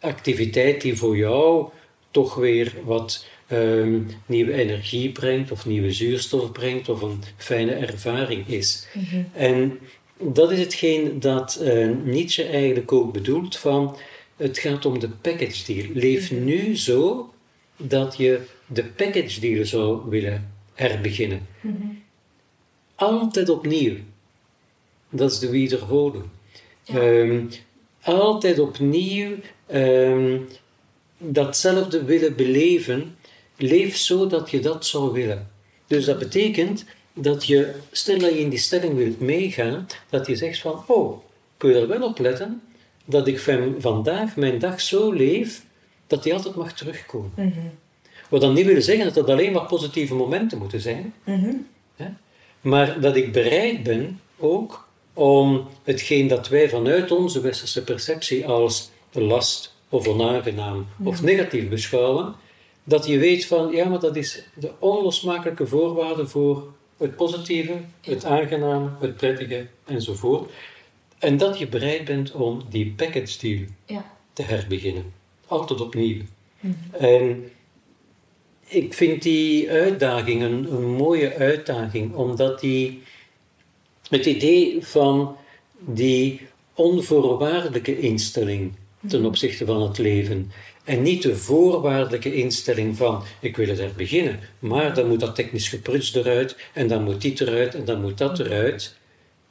[0.00, 1.68] activiteit die voor jou
[2.10, 8.48] toch weer wat ehm, nieuwe energie brengt, of nieuwe zuurstof brengt, of een fijne ervaring
[8.48, 8.86] is.
[8.94, 9.22] Mhm.
[9.32, 9.78] En
[10.20, 13.96] dat is hetgeen dat eh, Nietzsche eigenlijk ook bedoelt van
[14.36, 15.88] het gaat om de package deal.
[15.92, 17.32] Leef nu zo
[17.76, 21.46] dat je de package deal zou willen herbeginnen.
[21.60, 21.86] Mhm.
[22.94, 23.94] Altijd opnieuw.
[25.10, 26.24] Dat is de wiederholing.
[26.82, 27.00] Ja.
[27.00, 27.44] Ehm,
[28.02, 29.30] altijd opnieuw
[29.66, 30.38] ehm,
[31.18, 33.16] datzelfde willen beleven.
[33.56, 35.50] Leef zo dat je dat zou willen.
[35.86, 36.84] Dus dat betekent
[37.20, 41.18] dat je, stel dat je in die stelling wilt meegaan, dat je zegt van, oh,
[41.56, 42.62] kun je er wel op letten
[43.04, 45.64] dat ik van vandaag mijn dag zo leef
[46.06, 47.32] dat die altijd mag terugkomen.
[47.36, 47.60] Mhm.
[48.28, 51.52] Wat dan niet wil zeggen dat dat alleen maar positieve momenten moeten zijn, Mhm.
[51.96, 52.06] hè?
[52.60, 58.90] maar dat ik bereid ben ook om hetgeen dat wij vanuit onze westerse perceptie als
[59.12, 62.34] last of onaangenaam of negatief beschouwen,
[62.84, 68.24] dat je weet van, ja, maar dat is de onlosmakelijke voorwaarde voor het positieve, het
[68.24, 70.50] aangename, het prettige enzovoort.
[71.18, 74.12] En dat je bereid bent om die package deal Ja.
[74.32, 75.12] te herbeginnen.
[75.46, 76.22] Altijd opnieuw.
[76.90, 77.50] En
[78.64, 83.02] ik vind die uitdaging een, een mooie uitdaging, omdat die
[84.08, 85.36] het idee van
[85.78, 86.40] die
[86.74, 88.72] onvoorwaardelijke instelling
[89.08, 90.50] ten opzichte van het leven
[90.88, 95.68] en niet de voorwaardelijke instelling van ik wil het herbeginnen, maar dan moet dat technisch
[95.68, 98.96] geprutst eruit en dan moet dit eruit en dan moet dat eruit.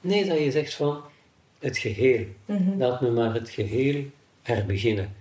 [0.02, 1.02] Nee, dat je zegt van
[1.60, 2.26] het geheel.
[2.45, 2.78] Mhm.
[2.78, 4.04] Laat me maar het geheel
[4.41, 5.15] herbeginnen.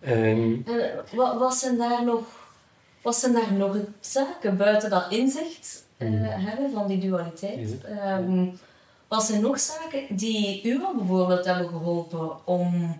[0.00, 1.04] Ehm, En
[1.38, 2.22] wat, zijn daar nog,
[3.02, 7.84] wat zijn daar nog zaken buiten dat inzicht eh, hebben van die dualiteit?
[7.84, 8.46] Ehm,
[9.08, 12.96] wat zijn nog zaken die u al bijvoorbeeld hebben geholpen om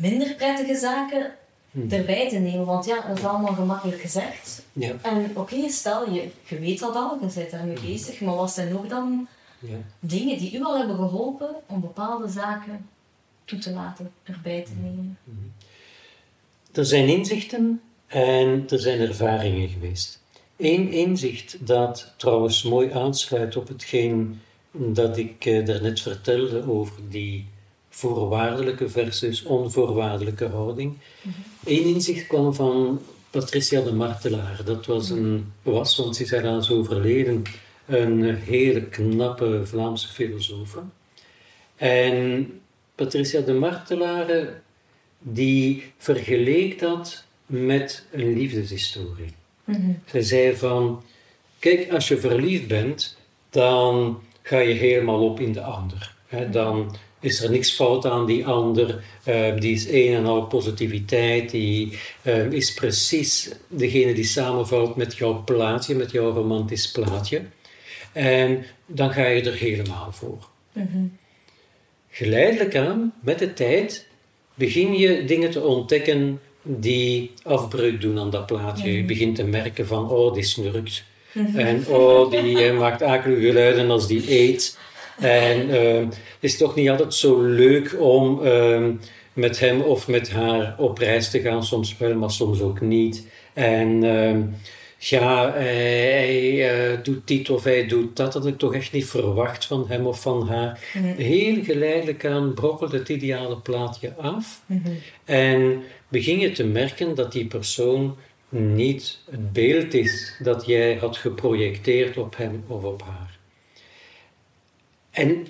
[0.00, 1.34] minder prettige zaken
[1.88, 2.64] erbij te nemen?
[2.64, 4.62] Want ja, dat is allemaal gemakkelijk gezegd.
[4.72, 8.52] ja, En oké, stel je, je weet dat al, je bent daarmee bezig, maar wat
[8.52, 9.28] zijn nog dan
[9.58, 9.76] ja.
[10.00, 12.88] dingen die u al hebben geholpen om bepaalde zaken
[13.44, 15.18] toe te laten, erbij te nemen?
[16.72, 20.22] Er zijn inzichten en er zijn ervaringen geweest.
[20.56, 27.46] Eén inzicht dat trouwens mooi aansluit op hetgeen dat ik eh, daarnet vertelde over die
[27.94, 30.96] voorwaardelijke versus onvoorwaardelijke houding.
[31.64, 34.60] Eén inzicht kwam van Patricia de Martelaar.
[34.64, 37.42] Dat was, een, was want ze is helaas overleden,
[37.86, 40.78] een hele knappe Vlaamse filosoof.
[41.76, 42.60] En
[42.94, 44.62] Patricia de Martelaar
[45.18, 49.34] die vergeleek dat met een liefdeshistorie.
[49.64, 49.92] Mhm.
[50.06, 51.02] Zij zei van,
[51.58, 53.16] kijk, als je verliefd bent,
[53.50, 56.14] dan ga je helemaal op in de ander.
[56.26, 56.50] Hè?
[56.50, 61.50] Dan is er niks fout aan die ander, eh, die is een en al positiviteit,
[61.50, 67.42] die eh, is precies degene die samenvalt met jouw plaatje, met jouw romantisch plaatje.
[68.12, 70.48] En dan ga je er helemaal voor.
[70.72, 71.06] Mhm.
[72.10, 74.06] Geleidelijk aan, met de tijd,
[74.54, 78.96] begin je dingen te ontdekken die afbreuk doen aan dat plaatje.
[78.96, 81.04] Je begint te merken van, oh, die snurkt.
[81.54, 84.78] En oh, die eh, maakt akelige geluiden als die eet.
[85.18, 88.84] En eh, het is toch niet altijd zo leuk om eh,
[89.32, 91.64] met hem of met haar op reis te gaan.
[91.64, 93.26] Soms wel, maar soms ook niet.
[93.52, 94.36] En eh,
[94.98, 98.32] ja, hij eh, doet dit of hij doet dat.
[98.32, 100.80] Dat had ik toch echt niet verwacht van hem of van haar.
[101.16, 104.62] Heel geleidelijk aan brokkelt het ideale plaatje af.
[104.66, 104.90] Mhm.
[105.24, 108.16] En begin je te merken dat die persoon
[108.48, 113.33] niet het beeld is dat jij had geprojecteerd op hem of op haar.
[115.14, 115.46] En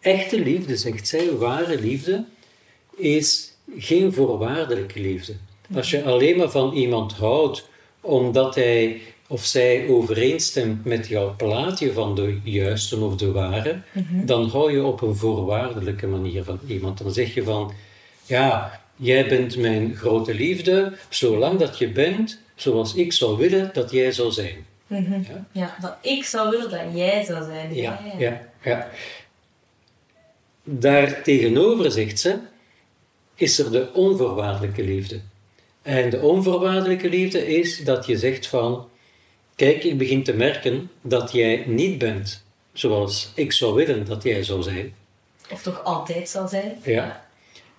[0.00, 2.24] echte liefde, zegt zij, ware liefde,
[2.96, 5.32] is geen voorwaardelijke liefde.
[5.74, 7.68] Als je alleen maar van iemand houdt
[8.00, 13.80] omdat hij of zij overeenstemt met jouw plaatje van de juiste of de ware,
[14.24, 16.98] dan hou je op een voorwaardelijke manier van iemand.
[16.98, 17.72] Dan zeg je van,
[18.26, 23.90] ja, jij bent mijn grote liefde, zolang dat je bent zoals ik zou willen dat
[23.90, 24.66] jij zou zijn.
[24.86, 25.12] Mhm.
[25.12, 25.46] Ja.
[25.52, 27.74] Ja, dat ik zou willen dat jij zou zijn.
[27.74, 28.47] Ja, ja, ja.
[30.62, 32.38] Daar tegenover, zegt ze,
[33.34, 35.20] is er de onvoorwaardelijke liefde.
[35.82, 38.88] En de onvoorwaardelijke liefde is dat je zegt van,
[39.54, 44.42] kijk, ik begin te merken dat jij niet bent zoals ik zou willen dat jij
[44.42, 44.94] zou zijn.
[45.50, 46.78] Of toch altijd zal zijn.
[46.82, 47.26] Ja.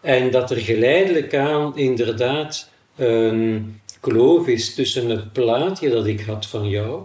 [0.01, 6.45] En dat er geleidelijk aan inderdaad een kloof is tussen het plaatje dat ik had
[6.45, 7.03] van jou,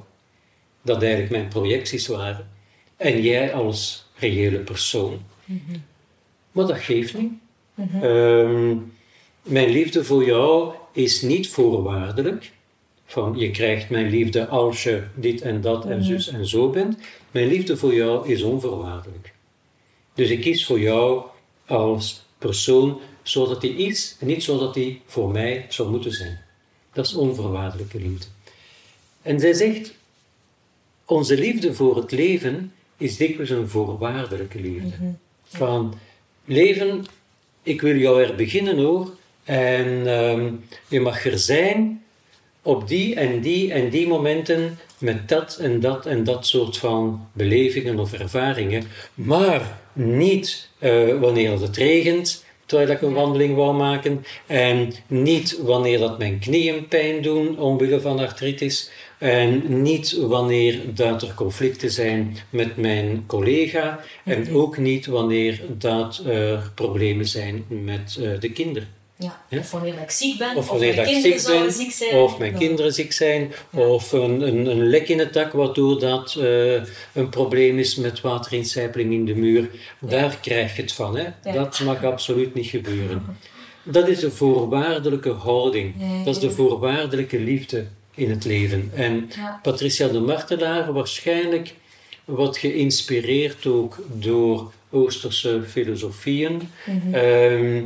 [0.83, 2.51] dat eigenlijk mijn projecties waren,
[3.05, 5.19] en jij als reële persoon.
[6.53, 7.33] Maar dat geeft niet.
[8.03, 8.77] Ehm,
[9.43, 12.53] mijn liefde voor jou is niet voorwaardelijk.
[13.07, 16.99] Van je krijgt mijn liefde als je dit en dat en zus en zo bent.
[17.31, 19.33] Mijn liefde voor jou is onvoorwaardelijk.
[20.15, 21.25] Dus ik kies voor jou
[21.67, 26.41] als persoon zodat hij is en niet zodat hij voor mij zou moeten zijn.
[26.93, 28.27] Dat is onvoorwaardelijke liefde.
[29.23, 29.95] En zij zegt,
[31.05, 34.97] onze liefde voor het leven is dikwijls een voorwaardelijke liefde.
[35.45, 35.95] Van
[36.45, 37.05] leven,
[37.63, 39.11] ik wil jou er beginnen hoor,
[39.45, 40.53] en ehm,
[40.89, 42.03] je mag er zijn
[42.63, 47.29] op die en die en die momenten met dat en dat en dat soort van
[47.33, 52.44] belevingen of ervaringen, maar niet eh, wanneer het regent,
[52.75, 58.01] terwijl ik een wandeling wou maken, en niet wanneer dat mijn knieën pijn doen omwille
[58.01, 65.07] van artritis, en niet wanneer dat er conflicten zijn met mijn collega, en ook niet
[65.07, 69.04] wanneer dat er problemen zijn met eh, de kinderen.
[69.19, 69.41] Ja.
[69.59, 72.15] Of wanneer ik ziek ben, Of of, wanneer mijn kinderen ziek ben, zouden ziek zijn.
[72.15, 73.81] of mijn kinderen ziek zijn, Ja.
[73.87, 76.73] of een, een, een lek in het dak waardoor dat eh,
[77.13, 79.71] een probleem is met waterincijpeling in de muur.
[80.01, 81.17] Daar krijg je het van.
[81.17, 81.23] Hè?
[81.45, 81.53] Ja.
[81.53, 83.37] Dat mag absoluut niet gebeuren.
[83.83, 85.95] Dat is een voorwaardelijke houding.
[86.25, 88.91] Dat is de voorwaardelijke liefde in het leven.
[88.95, 89.31] En.
[89.63, 91.75] Patricia de Martelaar waarschijnlijk
[92.25, 96.69] wat geïnspireerd ook door Oosterse filosofieën.
[96.87, 97.15] Mhm.
[97.15, 97.83] Ehm,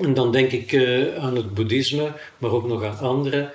[0.00, 3.50] en dan denk ik eh, aan het boeddhisme, maar ook nog aan andere.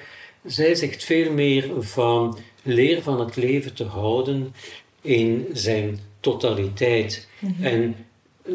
[0.46, 4.54] Zij zegt veel meer van leer van het leven te houden
[5.02, 7.28] in zijn totaliteit.
[7.62, 7.96] En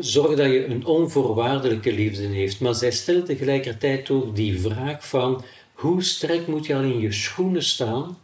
[0.01, 2.61] zorg dat je een onvoorwaardelijke liefde heeft.
[2.61, 7.13] Maar zij stelt tegelijkertijd ook die vraag van hoe sterk moet je al in je
[7.13, 8.19] schoenen staan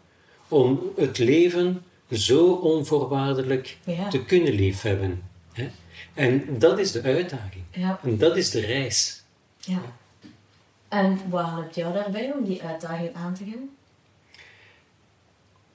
[0.48, 4.08] om het leven zo onvoorwaardelijk Ja.
[4.08, 5.22] te kunnen liefhebben.
[5.52, 5.66] Hè?
[6.14, 7.64] En dat is de uitdaging.
[7.70, 8.00] Ja.
[8.04, 9.22] En dat is de reis.
[9.66, 9.82] Ja.
[10.88, 13.68] En wat helpt jou daarbij om die uitdaging aan te gaan?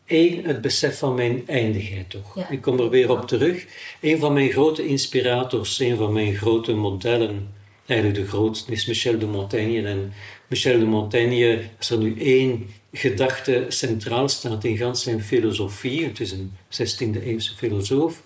[0.06, 2.36] Eén, het besef van mijn eindigheid toch.
[2.36, 2.49] Ja.
[2.49, 3.65] Ik kom er weer op terug.
[4.01, 7.54] Een van mijn grote inspirators, een van mijn grote modellen,
[7.86, 9.88] eigenlijk de grootste, is Michel de Montaigne.
[9.88, 10.13] En
[10.47, 16.19] Michel de Montaigne, als er nu één gedachte centraal staat in gans zijn filosofie, het
[16.19, 18.23] is een 16e eeuwse filosoof,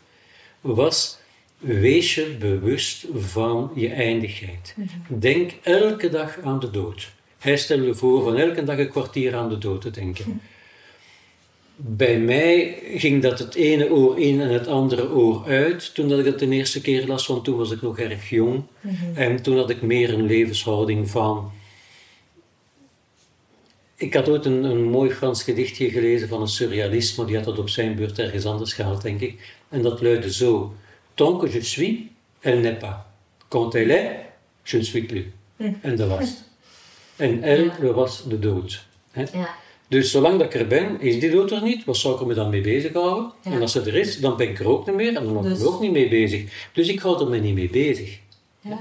[0.61, 1.17] was
[1.65, 4.75] wees je bewust van je eindigheid.
[5.07, 7.11] Denk elke dag aan de dood.
[7.37, 10.41] Hij stelde voor van elke dag een kwartier aan de dood te denken.
[11.75, 16.19] Bij mij ging dat het ene oor in en het andere oor uit toen dat
[16.19, 18.63] ik het de eerste keer las, want toen was ik nog erg jong.
[19.13, 21.51] En toen had ik meer een levenshouding van.
[23.95, 27.45] Ik had ooit een, een mooi Frans gedichtje gelezen van een surrealist, maar die had
[27.45, 29.55] dat op zijn beurt ergens anders gehaald, denk ik.
[29.69, 30.73] En dat luidde zo:
[31.15, 32.09] Tant que je suis,
[32.41, 33.05] elle n'est pas.
[33.47, 34.11] Quand elle est,
[34.63, 35.25] je ne suis plus.
[35.81, 36.43] En dat was het.
[37.15, 38.85] En elle was de dood.
[39.11, 39.23] Hè?
[39.33, 39.55] Ja.
[39.87, 41.83] Dus zolang dat ik er ben, is die dood er niet.
[41.85, 43.31] Wat zou ik er me dan mee bezighouden?
[43.43, 43.51] Ja.
[43.51, 45.43] En als ze er is, dan ben ik er ook niet meer en dan ben
[45.43, 46.69] ik Dus- er ook niet mee bezig.
[46.73, 48.19] Dus ik houd er me niet mee bezig.
[48.61, 48.79] Ja.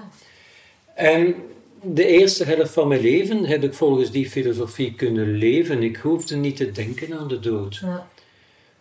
[0.94, 1.34] En
[1.82, 5.82] de eerste helft van mijn leven heb ik volgens die filosofie kunnen leven.
[5.82, 7.74] Ik hoefde niet te denken aan de dood.
[7.82, 8.08] Ja.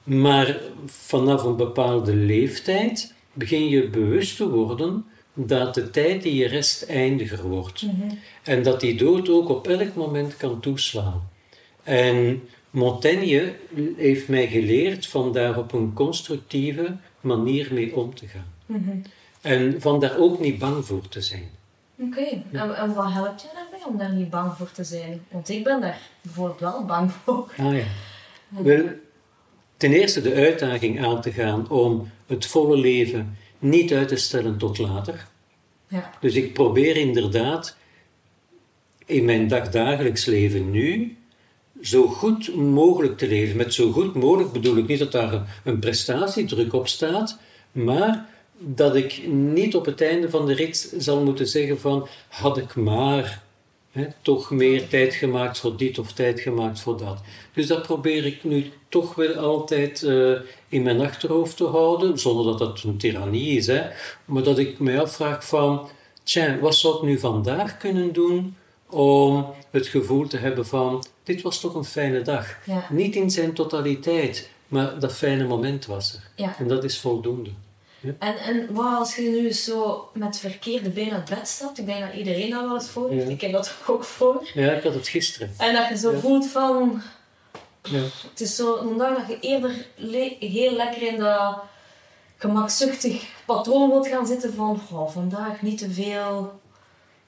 [0.03, 6.47] Maar vanaf een bepaalde leeftijd begin je bewust te worden dat de tijd die je
[6.47, 7.85] rest eindiger wordt.
[8.43, 11.29] En dat die dood ook op elk moment kan toeslaan.
[11.83, 13.53] En Montaigne
[13.97, 18.51] heeft mij geleerd van daar op een constructieve manier mee om te gaan.
[19.41, 21.49] En van daar ook niet bang voor te zijn.
[21.99, 25.25] Oké, en, en wat helpt je daarbij om daar niet bang voor te zijn?
[25.31, 27.53] Want ik ben daar bijvoorbeeld wel bang voor.
[27.57, 27.83] Ah ja.
[28.47, 28.85] Wel,
[29.77, 34.57] ten eerste de uitdaging aan te gaan om het volle leven niet uit te stellen
[34.57, 35.27] tot later.
[35.87, 36.11] Ja.
[36.19, 37.77] Dus ik probeer inderdaad
[39.05, 41.17] in mijn dagdagelijks leven nu
[41.81, 43.57] zo goed mogelijk te leven.
[43.57, 47.39] Met zo goed mogelijk bedoel ik niet dat daar een, een prestatiedruk op staat,
[47.71, 52.57] maar dat ik niet op het einde van de rit zal moeten zeggen van had
[52.57, 53.42] ik maar
[54.21, 57.21] Toch meer tijd gemaakt voor dit of tijd gemaakt voor dat.
[57.53, 60.31] Dus dat probeer ik nu toch wel altijd eh,
[60.67, 63.67] in mijn achterhoofd te houden, zonder dat dat een tirannie is.
[63.67, 63.81] Hè,
[64.25, 65.89] maar dat ik mij afvraag van,
[66.23, 68.55] tja, wat zou ik nu vandaag kunnen doen
[68.89, 72.57] om het gevoel te hebben van, dit was toch een fijne dag.
[72.65, 72.87] Ja.
[72.89, 76.29] Niet in zijn totaliteit, maar dat fijne moment was er.
[76.35, 76.55] Ja.
[76.57, 77.49] En dat is voldoende.
[78.19, 81.77] En, en wat als je nu zo met verkeerde benen uit bed stapt?
[81.79, 83.25] Ik denk dat iedereen dat wel eens voor heeft.
[83.27, 83.29] Ja.
[83.33, 84.47] Ik heb dat ook voor.
[84.53, 85.53] Ja, ik had het gisteren.
[85.57, 86.19] En dat je zo Ja.
[86.19, 87.01] voelt van...
[87.91, 88.01] Ja.
[88.31, 91.57] Het is zo een dag dat je eerder le- heel lekker in dat
[92.37, 96.59] gemakzuchtig patroon wilt gaan zitten van oh, vandaag niet te veel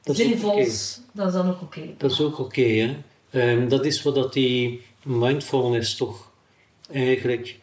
[0.03, 0.99] Dat zinvols.
[1.11, 1.81] Dat is dan ook oké.
[1.97, 2.95] Dat is ook oké, hè.
[3.29, 6.31] Ehm, dat is wat dat die mindfulness toch
[6.91, 7.55] eigenlijk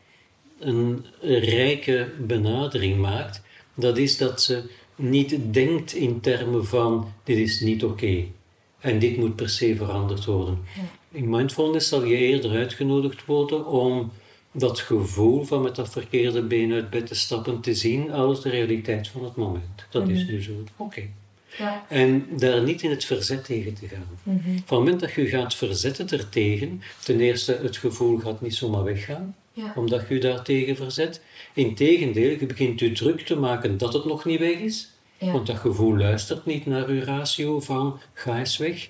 [0.66, 3.42] een rijke benadering maakt.
[3.74, 4.62] Dat is dat ze
[4.96, 8.24] niet denkt in termen van dit is niet oké
[8.80, 10.58] en dit moet per se veranderd worden.
[10.76, 10.82] Ja.
[11.18, 14.12] In mindfulness zal je eerder uitgenodigd worden om
[14.52, 18.48] dat gevoel van met dat verkeerde been uit bed te stappen te zien als de
[18.50, 19.86] realiteit van het moment.
[19.90, 20.32] Dat is Mhm.
[20.32, 20.52] nu zo.
[20.76, 21.02] Oké.
[21.58, 21.86] Ja.
[21.88, 24.06] En daar niet in het verzet tegen te gaan.
[24.22, 24.40] Mhm.
[24.44, 28.84] Van het moment dat je gaat verzetten ertegen, ten eerste, het gevoel gaat niet zomaar
[28.84, 29.72] weggaan, Ja.
[29.76, 31.20] omdat je je daartegen verzet.
[31.54, 35.32] Integendeel, je begint je druk te maken dat het nog niet weg is, Ja.
[35.32, 38.88] want dat gevoel luistert niet naar je ratio van ga eens weg.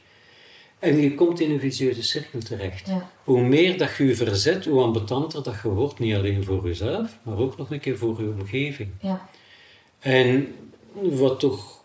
[0.79, 2.89] En je komt in een vicieuze cirkel terecht.
[2.89, 3.11] Ja.
[3.25, 7.19] Hoe meer dat je je verzet, hoe ambetanter dat je wordt, niet alleen voor jezelf,
[7.23, 8.89] maar ook nog een keer voor je omgeving.
[9.01, 9.29] Ja.
[9.99, 10.55] En
[10.93, 11.83] wat toch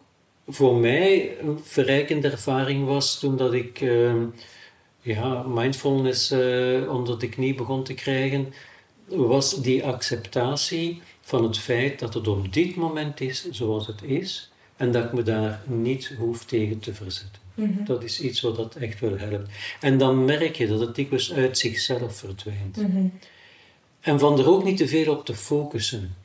[0.48, 4.14] voor mij een verrijkende ervaring was toen dat ik eh,
[5.02, 6.32] ja, mindfulness
[6.90, 8.54] onder de knie begon te krijgen,
[9.08, 14.52] was die acceptatie van het feit dat het op dit moment is zoals het is
[14.76, 17.42] en dat ik me daar niet hoef tegen te verzetten.
[17.54, 17.84] Mhm.
[17.84, 19.50] Dat is iets wat dat echt wel helpt.
[19.80, 22.78] En dan merk je dat het dikwijls uit zichzelf verdwijnt.
[22.78, 23.08] Mhm.
[24.00, 26.16] En van er ook niet te veel op te focussen.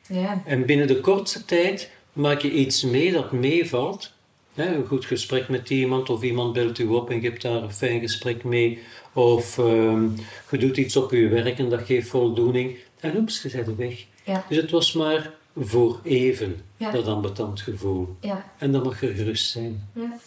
[0.45, 4.11] En binnen de kortste tijd maak je iets mee dat meevalt.
[4.55, 7.73] Een goed gesprek met iemand of iemand belt u op en je hebt daar een
[7.73, 8.79] fijn gesprek mee.
[9.13, 10.07] Of ehm,
[10.51, 12.77] je doet iets op je werk en dat geeft voldoening.
[12.99, 14.05] En oeps, je bent weg.
[14.25, 14.45] Ja.
[14.49, 16.91] Dus het was maar voor even, Ja.
[16.91, 18.15] dat ambetant gevoel.
[18.21, 18.45] Ja.
[18.57, 19.87] En dan mag je gerust zijn.
[19.93, 20.17] Ja.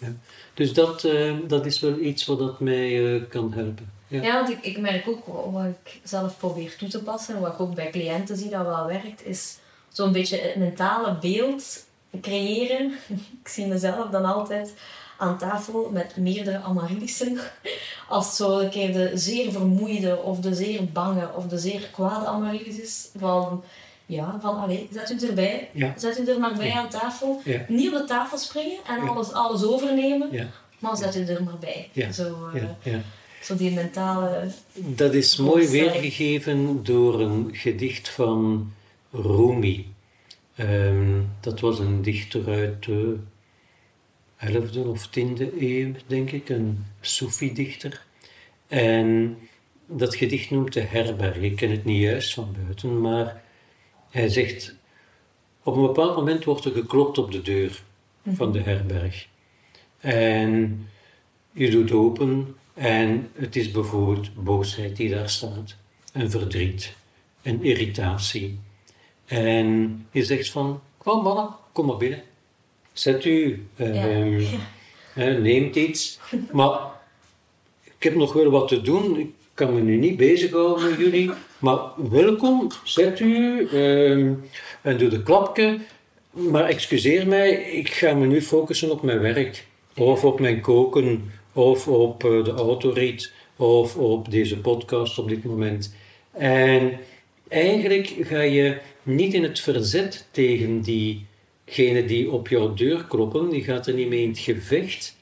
[0.55, 3.91] Dus dat, eh, dat is wel iets wat dat mij eh, kan helpen.
[4.09, 4.23] Ja.
[4.23, 7.41] Ja, want ik, ik merk ook wa- wat ik zelf probeer toe te passen en
[7.41, 9.59] wat ik ook bij cliënten zie dat wel werkt, is
[9.89, 11.85] zo'n beetje het mentale beeld
[12.21, 12.93] creëren.
[13.43, 14.75] Ik zie mezelf dan altijd
[15.19, 17.39] aan tafel met meerdere Amaryllissen.
[18.09, 21.89] Als het zo een keer de zeer vermoeide of de zeer bange of de zeer
[21.93, 23.09] kwade Amaryllis is.
[23.19, 23.63] Van,
[24.07, 25.69] ja, van allee, zet u erbij.
[25.73, 25.95] Ja.
[25.97, 26.75] Zet u er maar bij Ja.
[26.79, 27.41] aan tafel.
[27.45, 27.65] Ja.
[27.69, 29.09] Niet op de tafel springen en Ja.
[29.11, 30.29] alles, alles overnemen.
[30.33, 30.47] Ja,
[30.79, 31.89] Maar zet u er maar bij.
[31.93, 32.13] Ja.
[32.13, 33.01] Zo, eh, ja, ja.
[33.43, 34.49] zo die mentale...
[34.75, 38.71] Dat is mooi weergegeven door een gedicht van
[39.13, 39.95] Rumi.
[40.57, 43.17] Ehm, dat was een dichter uit de
[44.41, 48.05] 11e of 10e eeuw, denk ik, een Soefi-dichter.
[48.69, 49.39] En
[49.87, 51.37] dat gedicht noemt de herberg.
[51.37, 53.43] Ik ken het niet juist van buiten, maar
[54.11, 54.77] hij zegt:
[55.63, 57.83] Op een bepaald moment wordt er geklopt op de deur
[58.27, 59.27] van de herberg.
[60.01, 60.87] En
[61.53, 65.77] je doet open en het is bijvoorbeeld boosheid die daar staat,
[66.13, 66.97] een verdriet,
[67.43, 68.59] een irritatie.
[69.25, 72.23] En je zegt van, kom mannen, kom maar binnen.
[72.97, 74.43] Zet u, ehm,
[75.43, 76.19] neemt iets.
[76.53, 76.79] Maar
[77.85, 81.31] ik heb nog wel wat te doen, ik kan me nu niet bezighouden met jullie.
[81.59, 81.79] Maar
[82.11, 84.33] welkom, zet u ehm,
[84.83, 85.79] en doe de klapje.
[86.31, 89.67] Maar excuseer mij, ik ga me nu focussen op mijn werk.
[89.97, 95.45] Of op mijn koken, of op eh, de autorit, of op deze podcast op dit
[95.45, 95.95] moment.
[96.33, 96.99] En
[97.49, 100.83] eigenlijk ga je niet in het verzet tegen
[101.67, 105.15] diegenen die op jouw deur kloppen, die gaat er niet mee in het gevecht.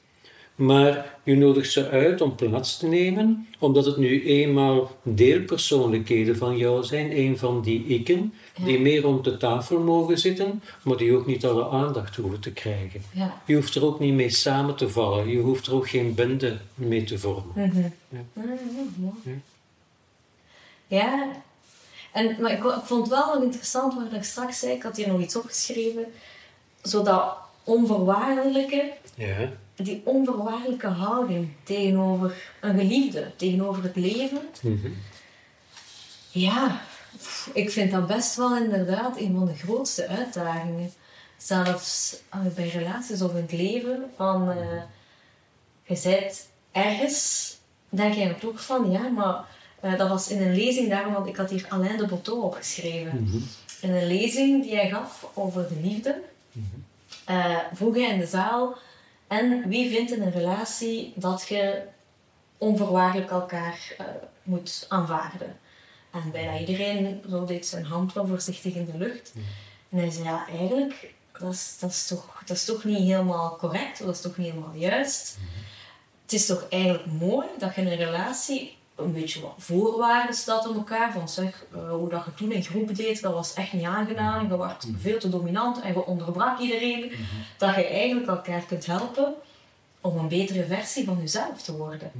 [0.55, 6.57] Maar je nodigt ze uit om plaats te nemen, omdat het nu eenmaal deelpersoonlijkheden van
[6.57, 8.65] jou zijn, een van die ikken, Ja.
[8.65, 12.53] die meer rond de tafel mogen zitten, maar die ook niet alle aandacht hoeven te
[12.53, 13.03] krijgen.
[13.13, 13.43] Ja.
[13.47, 16.59] Je hoeft er ook niet mee samen te vallen, je hoeft er ook geen bende
[16.75, 17.53] mee te vormen.
[17.55, 17.89] Mhm.
[18.09, 18.25] Ja.
[20.87, 21.29] Ja.
[22.13, 24.73] En, maar ik, ik vond het wel nog interessant wat ik straks zei.
[24.73, 26.05] Ik had hier nog iets opgeschreven.
[26.85, 34.43] Zo dat onvoorwaardelijke, Ja, die onvoorwaardelijke houding tegenover een geliefde, tegenover het leven.
[34.63, 34.89] Mhm.
[36.31, 36.81] Ja,
[37.53, 40.93] ik vind dat best wel inderdaad een van de grootste uitdagingen.
[41.37, 44.11] Zelfs eh, bij relaties of in het leven.
[44.17, 44.83] Van, eh,
[45.83, 47.57] je bent ergens,
[47.89, 49.45] denk je ook van, ja, maar
[49.81, 53.23] eh, dat was in een lezing daarom, want ik had hier Alain de Botto opgeschreven.
[53.23, 53.37] Mhm.
[53.81, 56.23] In een lezing die hij gaf over de liefde,
[57.73, 58.77] vroeg hij in de zaal,
[59.27, 61.83] en wie vindt in een relatie dat je
[62.59, 64.07] onvoorwaardelijk elkaar eh,
[64.43, 65.59] moet aanvaarden?
[66.11, 69.33] En bijna iedereen zo deed zijn hand wel voorzichtig in de lucht.
[69.89, 73.57] En hij zei, ja, eigenlijk, dat is, dat, is toch, dat is toch niet helemaal
[73.57, 75.39] correct, dat is toch niet helemaal juist.
[76.23, 80.65] Het is toch eigenlijk mooi dat je in een relatie een beetje wat voorwaarden stelt
[80.67, 81.13] aan elkaar.
[81.13, 84.51] Van zeg, eh, hoe dat je toen in groep deed, dat was echt niet aangenaam.
[84.51, 87.13] Je werd veel te dominant en je onderbrak iedereen.
[87.59, 89.35] Dat je eigenlijk elkaar kunt helpen
[90.01, 92.11] om een betere versie van jezelf te worden.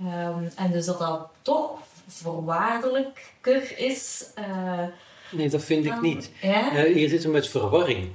[0.00, 1.70] Ehm, en dus dat dat toch
[2.08, 4.26] voorwaardelijker is.
[4.34, 4.82] eh,
[5.30, 6.30] Nee, dat vind ik niet.
[6.42, 6.76] Ja?
[6.76, 8.08] Eh, hier zitten we met verwarring.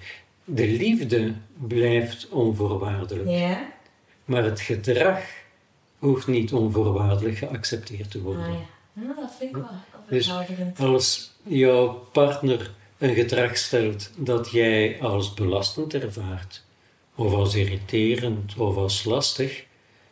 [0.43, 1.33] De liefde
[1.67, 3.27] blijft onvoorwaardelijk,
[4.25, 5.19] maar het gedrag
[5.99, 8.43] hoeft niet onvoorwaardelijk geaccepteerd te worden.
[8.43, 8.53] Ah,
[8.93, 9.01] ja.
[9.01, 9.67] ja, dat vind ik wel
[10.07, 10.31] Dus
[10.77, 16.63] als jouw partner een gedrag stelt dat jij als belastend ervaart,
[17.15, 19.65] of als irriterend of als lastig,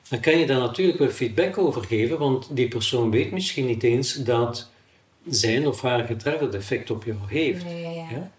[0.10, 3.84] dan kan je daar natuurlijk wel feedback over geven, want die persoon weet misschien niet
[3.84, 4.70] eens dat
[5.30, 7.64] zijn of haar gedrag het effect op jou heeft.
[8.10, 8.32] Ja.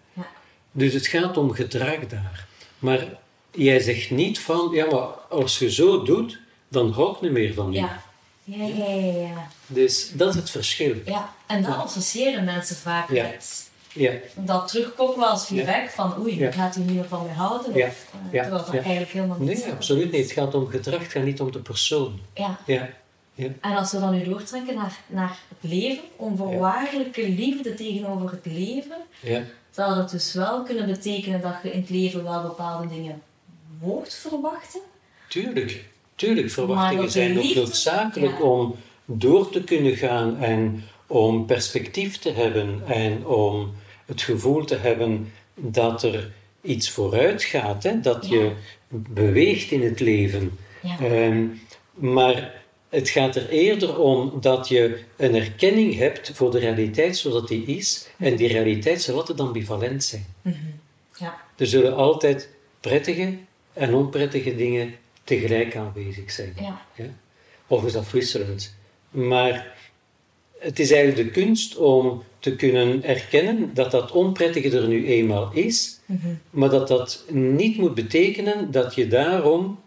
[0.73, 2.47] Dus het gaat om gedrag daar.
[2.79, 3.19] Maar
[3.51, 6.39] jij zegt niet van, ja, maar als je zo doet,
[6.69, 7.79] dan hou ik niet meer van je.
[7.79, 8.03] Ja.
[8.45, 9.49] Ja, ja, ja, ja.
[9.67, 10.95] Dus dat is het verschil.
[11.05, 11.33] ja.
[11.47, 13.23] En dat associëren mensen vaak Ja.
[13.23, 16.51] met Ja, dat terugkomt wel als feedback van oei, Ja.
[16.53, 17.75] gaat hij niet meer van mij houden?
[17.75, 17.87] Ja.
[17.87, 18.43] Of, eh, Ja.
[18.43, 20.23] Terwijl dat eigenlijk helemaal niet nee, absoluut niet.
[20.23, 22.21] Het gaat om gedrag, het gaat niet om de persoon.
[22.35, 22.59] Ja.
[22.67, 22.89] Ja,
[23.35, 23.49] ja.
[23.61, 28.97] En als we dan nu doortrekken naar, naar het leven, onvoorwaardelijke liefde tegenover het leven,
[29.21, 29.43] ja.
[29.71, 33.23] zou dat dus wel kunnen betekenen dat je in het leven wel bepaalde dingen
[33.81, 34.81] moogt verwachten?
[35.29, 35.85] Tuurlijk.
[36.19, 38.45] Tuurlijk, verwachtingen zijn ook noodzakelijk Ja.
[38.45, 43.73] om door te kunnen gaan en om perspectief te hebben en om
[44.07, 48.01] het gevoel te hebben dat er iets vooruit gaat, hè?
[48.01, 48.35] dat Ja.
[48.37, 48.51] je
[48.89, 50.59] beweegt in het leven.
[50.83, 50.99] Ja.
[51.01, 51.45] Ehm,
[51.95, 52.55] maar
[52.89, 57.65] het gaat er eerder om dat je een erkenning hebt voor de realiteit zoals die
[57.67, 58.09] is.
[58.19, 60.27] En die realiteit zal altijd ambivalent zijn.
[61.19, 61.37] Ja.
[61.57, 62.49] Er zullen altijd
[62.81, 63.35] prettige
[63.73, 64.95] en onprettige dingen
[65.29, 66.57] tegelijk aanwezig zijn.
[66.61, 66.81] Ja.
[67.67, 68.77] Of is afwisselend.
[69.11, 69.77] Maar
[70.59, 75.51] het is eigenlijk de kunst om te kunnen erkennen dat dat onprettige er nu eenmaal
[75.53, 76.01] is,
[76.51, 79.81] maar dat dat niet moet betekenen dat je daarom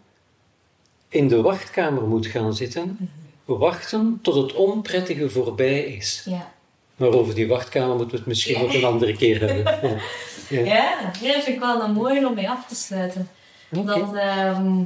[1.08, 3.10] in de wachtkamer moet gaan zitten,
[3.44, 6.26] wachten tot het onprettige voorbij is.
[6.28, 6.52] Ja.
[6.96, 9.64] Maar over die wachtkamer moeten we het misschien ook een andere keer hebben.
[10.48, 10.60] Ja.
[10.60, 11.12] Ja.
[11.20, 13.28] Ja, vind ik wel een mooie om mee af te sluiten.
[13.68, 14.84] Dat, ehm,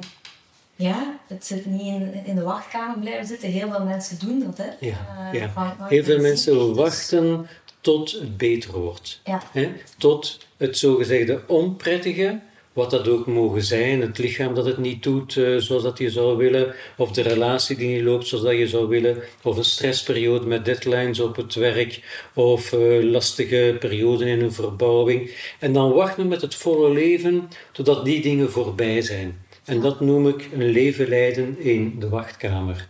[0.76, 3.48] ja, het zit niet in, in de wachtkamer blijven zitten.
[3.48, 4.86] Heel veel mensen doen dat, hè.
[4.86, 5.76] Ja, Eh, ja.
[5.88, 7.46] Heel veel mensen dus- wachten
[7.80, 9.20] tot het beter wordt.
[9.24, 9.42] Ja.
[9.52, 9.72] Hè?
[9.98, 12.38] Tot het zogezegde onprettige,
[12.72, 16.10] wat dat ook mogen zijn, het lichaam dat het niet doet eh, zoals dat je
[16.10, 19.64] zou willen, of de relatie die niet loopt zoals dat je zou willen, of een
[19.64, 22.00] stressperiode met deadlines op het werk,
[22.34, 25.30] of eh, lastige perioden in een verbouwing.
[25.58, 29.44] En dan wachten we met het volle leven totdat die dingen voorbij zijn.
[29.66, 32.88] En dat noem ik een leven leiden in de wachtkamer.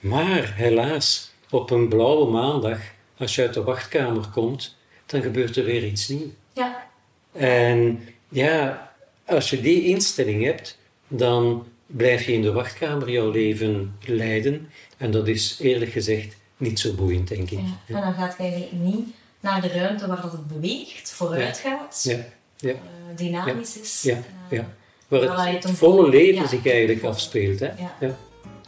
[0.00, 2.78] Maar helaas, op een blauwe maandag,
[3.16, 4.76] als je uit de wachtkamer komt,
[5.06, 6.30] dan gebeurt er weer iets nieuws.
[6.52, 6.86] Ja,
[7.32, 8.92] En ja,
[9.24, 10.78] als je die instelling hebt,
[11.08, 14.70] dan blijf je in de wachtkamer jouw leven leiden.
[14.96, 17.58] En dat is eerlijk gezegd niet zo boeiend, denk ik.
[17.86, 17.96] ja.
[17.96, 19.08] En dan gaat je eigenlijk niet
[19.40, 22.18] naar de ruimte waar dat het beweegt, vooruit gaat, Ja,
[22.56, 22.76] ja, eh,
[23.16, 24.02] dynamisch is.
[24.02, 24.74] ja, eh, ja.
[25.20, 27.60] Waar het, volle leven ja, zich eigenlijk afspeelt.
[27.60, 27.66] Hè?
[27.66, 27.94] Ja.
[28.00, 28.16] Ja.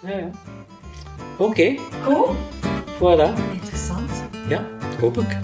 [0.02, 0.30] Ja, ja.
[1.38, 2.36] Oké, Goed,
[2.96, 3.52] voilà.
[3.52, 4.10] interessant.
[4.48, 4.66] Ja,
[5.00, 5.36] hoop ik.